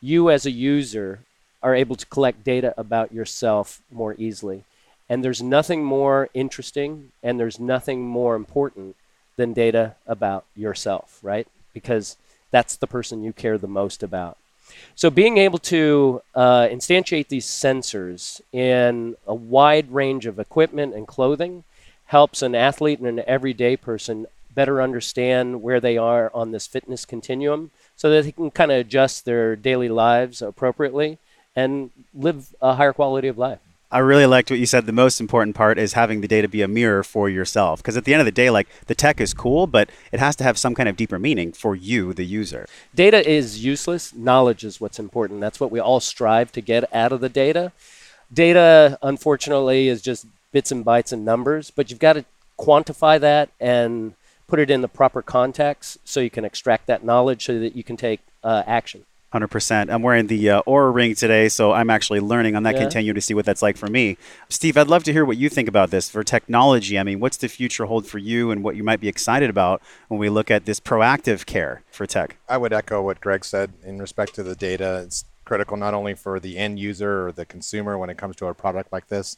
you, 0.00 0.30
as 0.30 0.46
a 0.46 0.50
user, 0.50 1.20
are 1.62 1.74
able 1.74 1.96
to 1.96 2.06
collect 2.06 2.44
data 2.44 2.74
about 2.76 3.12
yourself 3.12 3.80
more 3.90 4.14
easily. 4.18 4.64
And 5.08 5.24
there's 5.24 5.42
nothing 5.42 5.82
more 5.82 6.28
interesting 6.34 7.12
and 7.22 7.40
there's 7.40 7.58
nothing 7.58 8.06
more 8.06 8.36
important 8.36 8.94
than 9.36 9.52
data 9.52 9.94
about 10.06 10.44
yourself, 10.54 11.18
right? 11.22 11.46
Because 11.72 12.16
that's 12.50 12.76
the 12.76 12.86
person 12.86 13.24
you 13.24 13.32
care 13.32 13.58
the 13.58 13.66
most 13.66 14.02
about. 14.02 14.36
So, 14.94 15.08
being 15.08 15.38
able 15.38 15.58
to 15.60 16.20
uh, 16.34 16.66
instantiate 16.66 17.28
these 17.28 17.46
sensors 17.46 18.42
in 18.52 19.16
a 19.26 19.34
wide 19.34 19.90
range 19.90 20.26
of 20.26 20.38
equipment 20.38 20.94
and 20.94 21.06
clothing 21.06 21.64
helps 22.06 22.42
an 22.42 22.54
athlete 22.54 22.98
and 22.98 23.08
an 23.08 23.24
everyday 23.26 23.76
person 23.76 24.26
better 24.54 24.82
understand 24.82 25.62
where 25.62 25.80
they 25.80 25.96
are 25.96 26.30
on 26.34 26.50
this 26.50 26.66
fitness 26.66 27.06
continuum 27.06 27.70
so 27.98 28.08
that 28.08 28.24
they 28.24 28.32
can 28.32 28.50
kind 28.50 28.70
of 28.70 28.78
adjust 28.78 29.24
their 29.24 29.56
daily 29.56 29.88
lives 29.88 30.40
appropriately 30.40 31.18
and 31.54 31.90
live 32.14 32.54
a 32.62 32.76
higher 32.76 32.92
quality 32.92 33.26
of 33.28 33.36
life. 33.36 33.58
I 33.90 33.98
really 33.98 34.26
liked 34.26 34.50
what 34.50 34.60
you 34.60 34.66
said. 34.66 34.86
The 34.86 34.92
most 34.92 35.18
important 35.18 35.56
part 35.56 35.78
is 35.78 35.94
having 35.94 36.20
the 36.20 36.28
data 36.28 36.46
be 36.46 36.62
a 36.62 36.68
mirror 36.68 37.02
for 37.02 37.28
yourself. 37.28 37.80
Because 37.80 37.96
at 37.96 38.04
the 38.04 38.12
end 38.14 38.20
of 38.20 38.26
the 38.26 38.32
day, 38.32 38.50
like 38.50 38.68
the 38.86 38.94
tech 38.94 39.20
is 39.20 39.34
cool, 39.34 39.66
but 39.66 39.90
it 40.12 40.20
has 40.20 40.36
to 40.36 40.44
have 40.44 40.58
some 40.58 40.74
kind 40.74 40.88
of 40.88 40.96
deeper 40.96 41.18
meaning 41.18 41.52
for 41.52 41.74
you, 41.74 42.12
the 42.12 42.24
user. 42.24 42.66
Data 42.94 43.28
is 43.28 43.64
useless. 43.64 44.14
Knowledge 44.14 44.62
is 44.62 44.80
what's 44.80 45.00
important. 45.00 45.40
That's 45.40 45.58
what 45.58 45.72
we 45.72 45.80
all 45.80 46.00
strive 46.00 46.52
to 46.52 46.60
get 46.60 46.94
out 46.94 47.12
of 47.12 47.20
the 47.20 47.28
data. 47.28 47.72
Data, 48.32 48.98
unfortunately, 49.02 49.88
is 49.88 50.02
just 50.02 50.26
bits 50.52 50.70
and 50.70 50.84
bytes 50.84 51.12
and 51.12 51.24
numbers, 51.24 51.72
but 51.72 51.90
you've 51.90 51.98
got 51.98 52.12
to 52.12 52.24
quantify 52.58 53.18
that 53.18 53.48
and 53.58 54.14
put 54.48 54.58
it 54.58 54.70
in 54.70 54.80
the 54.80 54.88
proper 54.88 55.22
context 55.22 55.98
so 56.04 56.18
you 56.18 56.30
can 56.30 56.44
extract 56.44 56.86
that 56.86 57.04
knowledge 57.04 57.44
so 57.44 57.60
that 57.60 57.76
you 57.76 57.84
can 57.84 57.96
take 57.96 58.20
uh, 58.42 58.64
action. 58.66 59.04
Hundred 59.30 59.48
percent. 59.48 59.90
I'm 59.90 60.00
wearing 60.00 60.26
the 60.26 60.48
uh, 60.48 60.62
Oura 60.66 60.92
ring 60.92 61.14
today, 61.14 61.50
so 61.50 61.72
I'm 61.72 61.90
actually 61.90 62.20
learning 62.20 62.56
on 62.56 62.62
that 62.62 62.74
Yeah. 62.76 62.80
continuum 62.80 63.14
to 63.14 63.20
see 63.20 63.34
what 63.34 63.44
that's 63.44 63.60
like 63.60 63.76
for 63.76 63.86
me. 63.86 64.16
Steve, 64.48 64.78
I'd 64.78 64.88
love 64.88 65.04
to 65.04 65.12
hear 65.12 65.22
what 65.22 65.36
you 65.36 65.50
think 65.50 65.68
about 65.68 65.90
this 65.90 66.08
for 66.08 66.24
technology. 66.24 66.98
I 66.98 67.02
mean, 67.02 67.20
what's 67.20 67.36
the 67.36 67.48
future 67.48 67.84
hold 67.84 68.06
for 68.06 68.16
you, 68.16 68.50
and 68.50 68.64
what 68.64 68.74
you 68.74 68.82
might 68.82 69.00
be 69.00 69.08
excited 69.08 69.50
about 69.50 69.82
when 70.08 70.18
we 70.18 70.30
look 70.30 70.50
at 70.50 70.64
this 70.64 70.80
proactive 70.80 71.44
care 71.44 71.82
for 71.90 72.06
tech? 72.06 72.38
I 72.48 72.56
would 72.56 72.72
echo 72.72 73.02
what 73.02 73.20
Greg 73.20 73.44
said 73.44 73.74
in 73.84 73.98
respect 73.98 74.34
to 74.36 74.42
the 74.42 74.56
data. 74.56 75.02
It's 75.04 75.26
critical 75.44 75.76
not 75.76 75.92
only 75.92 76.14
for 76.14 76.40
the 76.40 76.56
end 76.56 76.78
user 76.78 77.26
or 77.26 77.32
the 77.32 77.44
consumer 77.44 77.98
when 77.98 78.08
it 78.08 78.16
comes 78.16 78.34
to 78.36 78.46
a 78.46 78.54
product 78.54 78.92
like 78.94 79.08
this, 79.08 79.36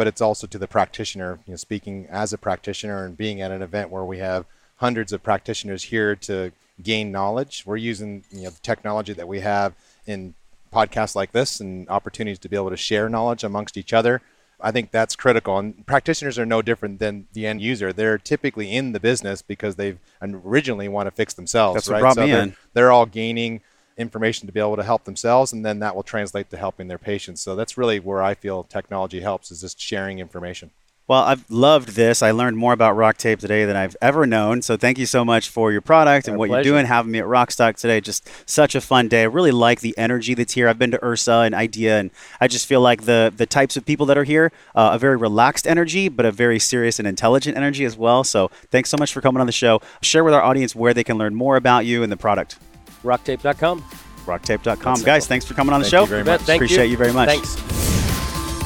but 0.00 0.06
it's 0.06 0.22
also 0.22 0.46
to 0.46 0.56
the 0.56 0.66
practitioner. 0.66 1.40
You 1.46 1.50
know, 1.52 1.56
speaking 1.58 2.06
as 2.08 2.32
a 2.32 2.38
practitioner 2.38 3.04
and 3.04 3.14
being 3.14 3.42
at 3.42 3.50
an 3.50 3.60
event 3.60 3.90
where 3.90 4.02
we 4.02 4.16
have 4.16 4.46
hundreds 4.76 5.12
of 5.12 5.22
practitioners 5.22 5.82
here 5.82 6.16
to 6.16 6.52
gain 6.82 7.12
knowledge, 7.12 7.64
we're 7.66 7.76
using 7.76 8.24
you 8.30 8.44
know 8.44 8.48
the 8.48 8.60
technology 8.62 9.12
that 9.12 9.28
we 9.28 9.40
have 9.40 9.74
in 10.06 10.32
podcasts 10.72 11.14
like 11.14 11.32
this 11.32 11.60
and 11.60 11.86
opportunities 11.90 12.38
to 12.38 12.48
be 12.48 12.56
able 12.56 12.70
to 12.70 12.78
share 12.78 13.10
knowledge 13.10 13.44
amongst 13.44 13.76
each 13.76 13.92
other. 13.92 14.22
I 14.58 14.70
think 14.70 14.90
that's 14.90 15.14
critical. 15.14 15.58
And 15.58 15.86
practitioners 15.86 16.38
are 16.38 16.46
no 16.46 16.62
different 16.62 16.98
than 16.98 17.26
the 17.34 17.46
end 17.46 17.60
user. 17.60 17.92
They're 17.92 18.16
typically 18.16 18.74
in 18.74 18.92
the 18.92 19.00
business 19.00 19.42
because 19.42 19.76
they've 19.76 19.98
originally 20.22 20.88
want 20.88 21.08
to 21.08 21.10
fix 21.10 21.34
themselves. 21.34 21.74
That's 21.74 21.88
what 21.88 21.96
right? 21.96 22.00
brought 22.00 22.14
so 22.14 22.24
me 22.24 22.30
they're, 22.32 22.42
in. 22.42 22.56
they're 22.72 22.90
all 22.90 23.04
gaining 23.04 23.60
information 24.00 24.46
to 24.46 24.52
be 24.52 24.60
able 24.60 24.76
to 24.76 24.82
help 24.82 25.04
themselves, 25.04 25.52
and 25.52 25.64
then 25.64 25.78
that 25.80 25.94
will 25.94 26.02
translate 26.02 26.50
to 26.50 26.56
helping 26.56 26.88
their 26.88 26.98
patients. 26.98 27.40
So 27.42 27.54
that's 27.54 27.76
really 27.78 28.00
where 28.00 28.22
I 28.22 28.34
feel 28.34 28.64
technology 28.64 29.20
helps 29.20 29.50
is 29.50 29.60
just 29.60 29.80
sharing 29.80 30.18
information. 30.18 30.70
Well, 31.10 31.24
I've 31.24 31.44
loved 31.50 31.96
this. 31.96 32.22
I 32.22 32.30
learned 32.30 32.56
more 32.56 32.72
about 32.72 32.94
Rock 32.94 33.16
Tape 33.16 33.40
today 33.40 33.64
than 33.64 33.74
I've 33.74 33.96
ever 34.00 34.26
known. 34.26 34.62
So 34.62 34.76
thank 34.76 34.96
you 34.96 35.06
so 35.06 35.24
much 35.24 35.48
for 35.48 35.72
your 35.72 35.80
product 35.80 36.28
and 36.28 36.36
My 36.36 36.38
what 36.38 36.48
pleasure. 36.50 36.68
you're 36.68 36.76
doing, 36.76 36.86
having 36.86 37.10
me 37.10 37.18
at 37.18 37.24
Rockstock 37.24 37.74
today. 37.74 38.00
Just 38.00 38.30
such 38.48 38.76
a 38.76 38.80
fun 38.80 39.08
day. 39.08 39.22
I 39.22 39.24
really 39.24 39.50
like 39.50 39.80
the 39.80 39.92
energy 39.98 40.34
that's 40.34 40.52
here. 40.52 40.68
I've 40.68 40.78
been 40.78 40.92
to 40.92 41.04
Ursa 41.04 41.42
and 41.46 41.52
Idea, 41.52 41.98
and 41.98 42.12
I 42.40 42.46
just 42.46 42.64
feel 42.64 42.80
like 42.80 43.06
the 43.06 43.32
the 43.36 43.44
types 43.44 43.76
of 43.76 43.84
people 43.84 44.06
that 44.06 44.18
are 44.18 44.22
here, 44.22 44.52
uh, 44.76 44.90
a 44.92 44.98
very 45.00 45.16
relaxed 45.16 45.66
energy, 45.66 46.08
but 46.08 46.26
a 46.26 46.30
very 46.30 46.60
serious 46.60 47.00
and 47.00 47.08
intelligent 47.08 47.56
energy 47.56 47.84
as 47.84 47.96
well. 47.96 48.22
So 48.22 48.48
thanks 48.70 48.88
so 48.88 48.96
much 48.96 49.12
for 49.12 49.20
coming 49.20 49.40
on 49.40 49.46
the 49.46 49.52
show. 49.52 49.82
Share 50.02 50.22
with 50.22 50.32
our 50.32 50.42
audience 50.42 50.76
where 50.76 50.94
they 50.94 51.02
can 51.02 51.18
learn 51.18 51.34
more 51.34 51.56
about 51.56 51.86
you 51.86 52.04
and 52.04 52.12
the 52.12 52.16
product. 52.16 52.56
Rocktape.com. 53.04 53.82
Rocktape.com. 54.26 55.02
Guys, 55.02 55.26
thanks 55.26 55.44
for 55.44 55.54
coming 55.54 55.72
on 55.72 55.80
the 55.80 55.84
Thank 55.84 55.90
show. 55.90 56.00
you 56.02 56.06
very 56.06 56.24
much. 56.24 56.40
thank 56.42 56.60
Appreciate 56.60 56.90
you 56.90 56.96
very 56.96 57.12
much. 57.12 57.28
Thanks. 57.28 57.89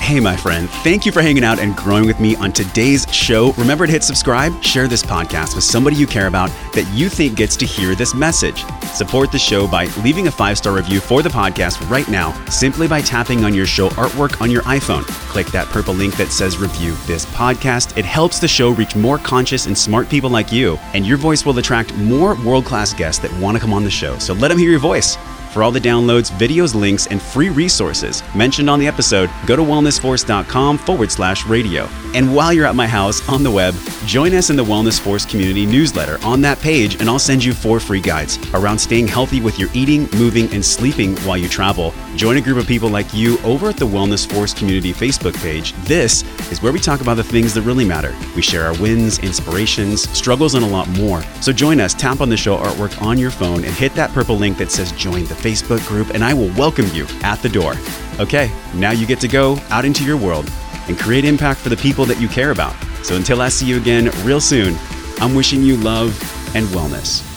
Hey, 0.05 0.21
my 0.21 0.37
friend, 0.37 0.69
thank 0.69 1.07
you 1.07 1.13
for 1.13 1.23
hanging 1.23 1.45
out 1.45 1.59
and 1.59 1.75
growing 1.75 2.05
with 2.05 2.21
me 2.21 2.37
on 2.37 2.53
today's 2.53 3.07
show. 3.11 3.53
Remember 3.53 3.87
to 3.87 3.91
hit 3.91 4.05
subscribe, 4.05 4.63
share 4.63 4.87
this 4.87 5.03
podcast 5.03 5.55
with 5.55 5.65
somebody 5.65 5.97
you 5.97 6.07
care 6.07 6.27
about 6.27 6.51
that 6.75 6.87
you 6.93 7.09
think 7.09 7.39
gets 7.39 7.57
to 7.57 7.65
hear 7.65 7.95
this 7.95 8.15
message. 8.15 8.67
Support 8.93 9.33
the 9.33 9.39
show 9.39 9.67
by 9.67 9.87
leaving 10.05 10.27
a 10.27 10.31
five 10.31 10.59
star 10.59 10.75
review 10.75 11.01
for 11.01 11.23
the 11.23 11.31
podcast 11.31 11.89
right 11.89 12.07
now, 12.07 12.33
simply 12.51 12.87
by 12.87 13.01
tapping 13.01 13.47
on 13.47 13.55
your 13.55 13.65
show 13.65 13.89
artwork 13.89 14.43
on 14.43 14.51
your 14.51 14.61
iPhone. 14.65 15.05
Click 15.31 15.47
that 15.47 15.69
purple 15.69 15.95
link 15.95 16.15
that 16.19 16.31
says 16.31 16.59
review 16.59 16.93
this 17.07 17.25
podcast. 17.25 17.97
It 17.97 18.05
helps 18.05 18.39
the 18.39 18.47
show 18.47 18.73
reach 18.73 18.95
more 18.95 19.17
conscious 19.17 19.65
and 19.65 19.77
smart 19.77 20.11
people 20.11 20.29
like 20.29 20.53
you, 20.53 20.77
and 20.93 21.07
your 21.07 21.17
voice 21.17 21.47
will 21.47 21.59
attract 21.59 21.97
more 21.97 22.37
world 22.45 22.67
class 22.67 22.93
guests 22.93 23.23
that 23.23 23.33
want 23.41 23.57
to 23.57 23.61
come 23.61 23.73
on 23.73 23.85
the 23.85 23.91
show. 23.91 24.19
So 24.19 24.35
let 24.35 24.49
them 24.49 24.59
hear 24.59 24.71
your 24.71 24.81
voice. 24.81 25.17
For 25.55 25.63
all 25.63 25.71
the 25.71 25.81
downloads, 25.81 26.33
videos, 26.33 26.75
links, 26.75 27.07
and 27.07 27.23
free 27.23 27.49
resources 27.49 28.25
mentioned 28.35 28.69
on 28.69 28.81
the 28.81 28.89
episode, 28.89 29.31
go 29.47 29.55
to 29.55 29.63
wellnessforce.com 29.63 30.79
forward 30.79 31.13
slash 31.13 31.47
radio. 31.47 31.89
And 32.13 32.35
while 32.35 32.53
you're 32.53 32.67
at 32.67 32.75
my 32.75 32.89
house 32.89 33.29
on 33.29 33.45
the 33.45 33.53
web, 33.53 33.73
join 34.05 34.35
us 34.35 34.51
in 34.51 34.57
the 34.57 34.65
Wellness 34.65 35.01
Force 35.01 35.25
community 35.25 35.65
newsletter 35.65 36.19
on 36.25 36.41
that 36.41 36.59
page, 36.59 37.01
and 37.01 37.09
I'll 37.09 37.21
send 37.21 37.45
you 37.45 37.53
four 37.53 37.79
free 37.79 38.01
guides 38.01 38.37
around 38.53 38.79
staying 38.79 39.07
healthy 39.07 39.41
with 39.41 39.57
your 39.57 39.69
eating, 39.75 40.09
moving, 40.15 40.53
and 40.53 40.65
sleeping 40.65 41.17
while 41.19 41.39
you 41.39 41.49
travel. 41.49 41.95
Join 42.17 42.37
a 42.37 42.41
group 42.41 42.59
of 42.59 42.67
people 42.67 42.89
like 42.89 43.15
you 43.15 43.39
over 43.43 43.69
at 43.69 43.77
the 43.77 43.87
Wellness 43.87 44.29
Force 44.29 44.55
community 44.55 44.93
Facebook 44.93 45.41
page. 45.41 45.73
This 45.85 46.25
is 46.51 46.63
where 46.63 46.73
we 46.73 46.81
talk 46.81 47.01
about 47.01 47.15
the 47.15 47.23
things 47.23 47.55
that 47.55 47.63
really 47.63 47.85
matter. 47.85 48.13
We 48.35 48.43
share 48.43 48.67
our 48.67 48.77
wins, 48.81 49.21
inspirations, 49.21 50.09
struggles, 50.11 50.55
and 50.55 50.65
a 50.65 50.69
lot 50.69 50.89
more. 50.89 51.23
So 51.41 51.53
join 51.53 51.81
us, 51.81 51.95
tap 51.95 52.21
on 52.21 52.29
the 52.29 52.37
show 52.37 52.57
artwork 52.57 53.01
on 53.01 53.19
your 53.19 53.31
phone, 53.31 53.63
and 53.63 53.73
hit 53.75 53.95
that 53.95 54.11
purple 54.11 54.37
link 54.37 54.59
that 54.59 54.73
says 54.73 54.91
join 54.93 55.27
the 55.27 55.44
Facebook 55.45 55.87
group, 55.87 56.11
and 56.15 56.25
I 56.25 56.33
will 56.33 56.49
welcome 56.57 56.87
you 56.95 57.07
at 57.23 57.37
the 57.43 57.51
door. 57.51 57.75
Okay, 58.19 58.51
now 58.75 58.93
you 58.93 59.07
get 59.07 59.21
to 59.21 59.29
go 59.29 59.59
out 59.69 59.85
into 59.85 60.03
your 60.03 60.17
world 60.17 60.51
and 60.89 60.99
create 60.99 61.27
impact 61.27 61.61
for 61.61 61.69
the 61.69 61.77
people 61.77 62.07
that 62.07 62.19
you 62.21 62.29
care 62.29 62.51
about. 62.51 62.75
So 63.03 63.17
until 63.17 63.43
I 63.43 63.51
see 63.51 63.67
you 63.67 63.77
again 63.77 64.11
real 64.25 64.41
soon, 64.41 64.77
I'm 65.19 65.35
wishing 65.35 65.63
you 65.63 65.77
love 65.77 66.19
and 66.57 66.67
wellness. 66.69 67.34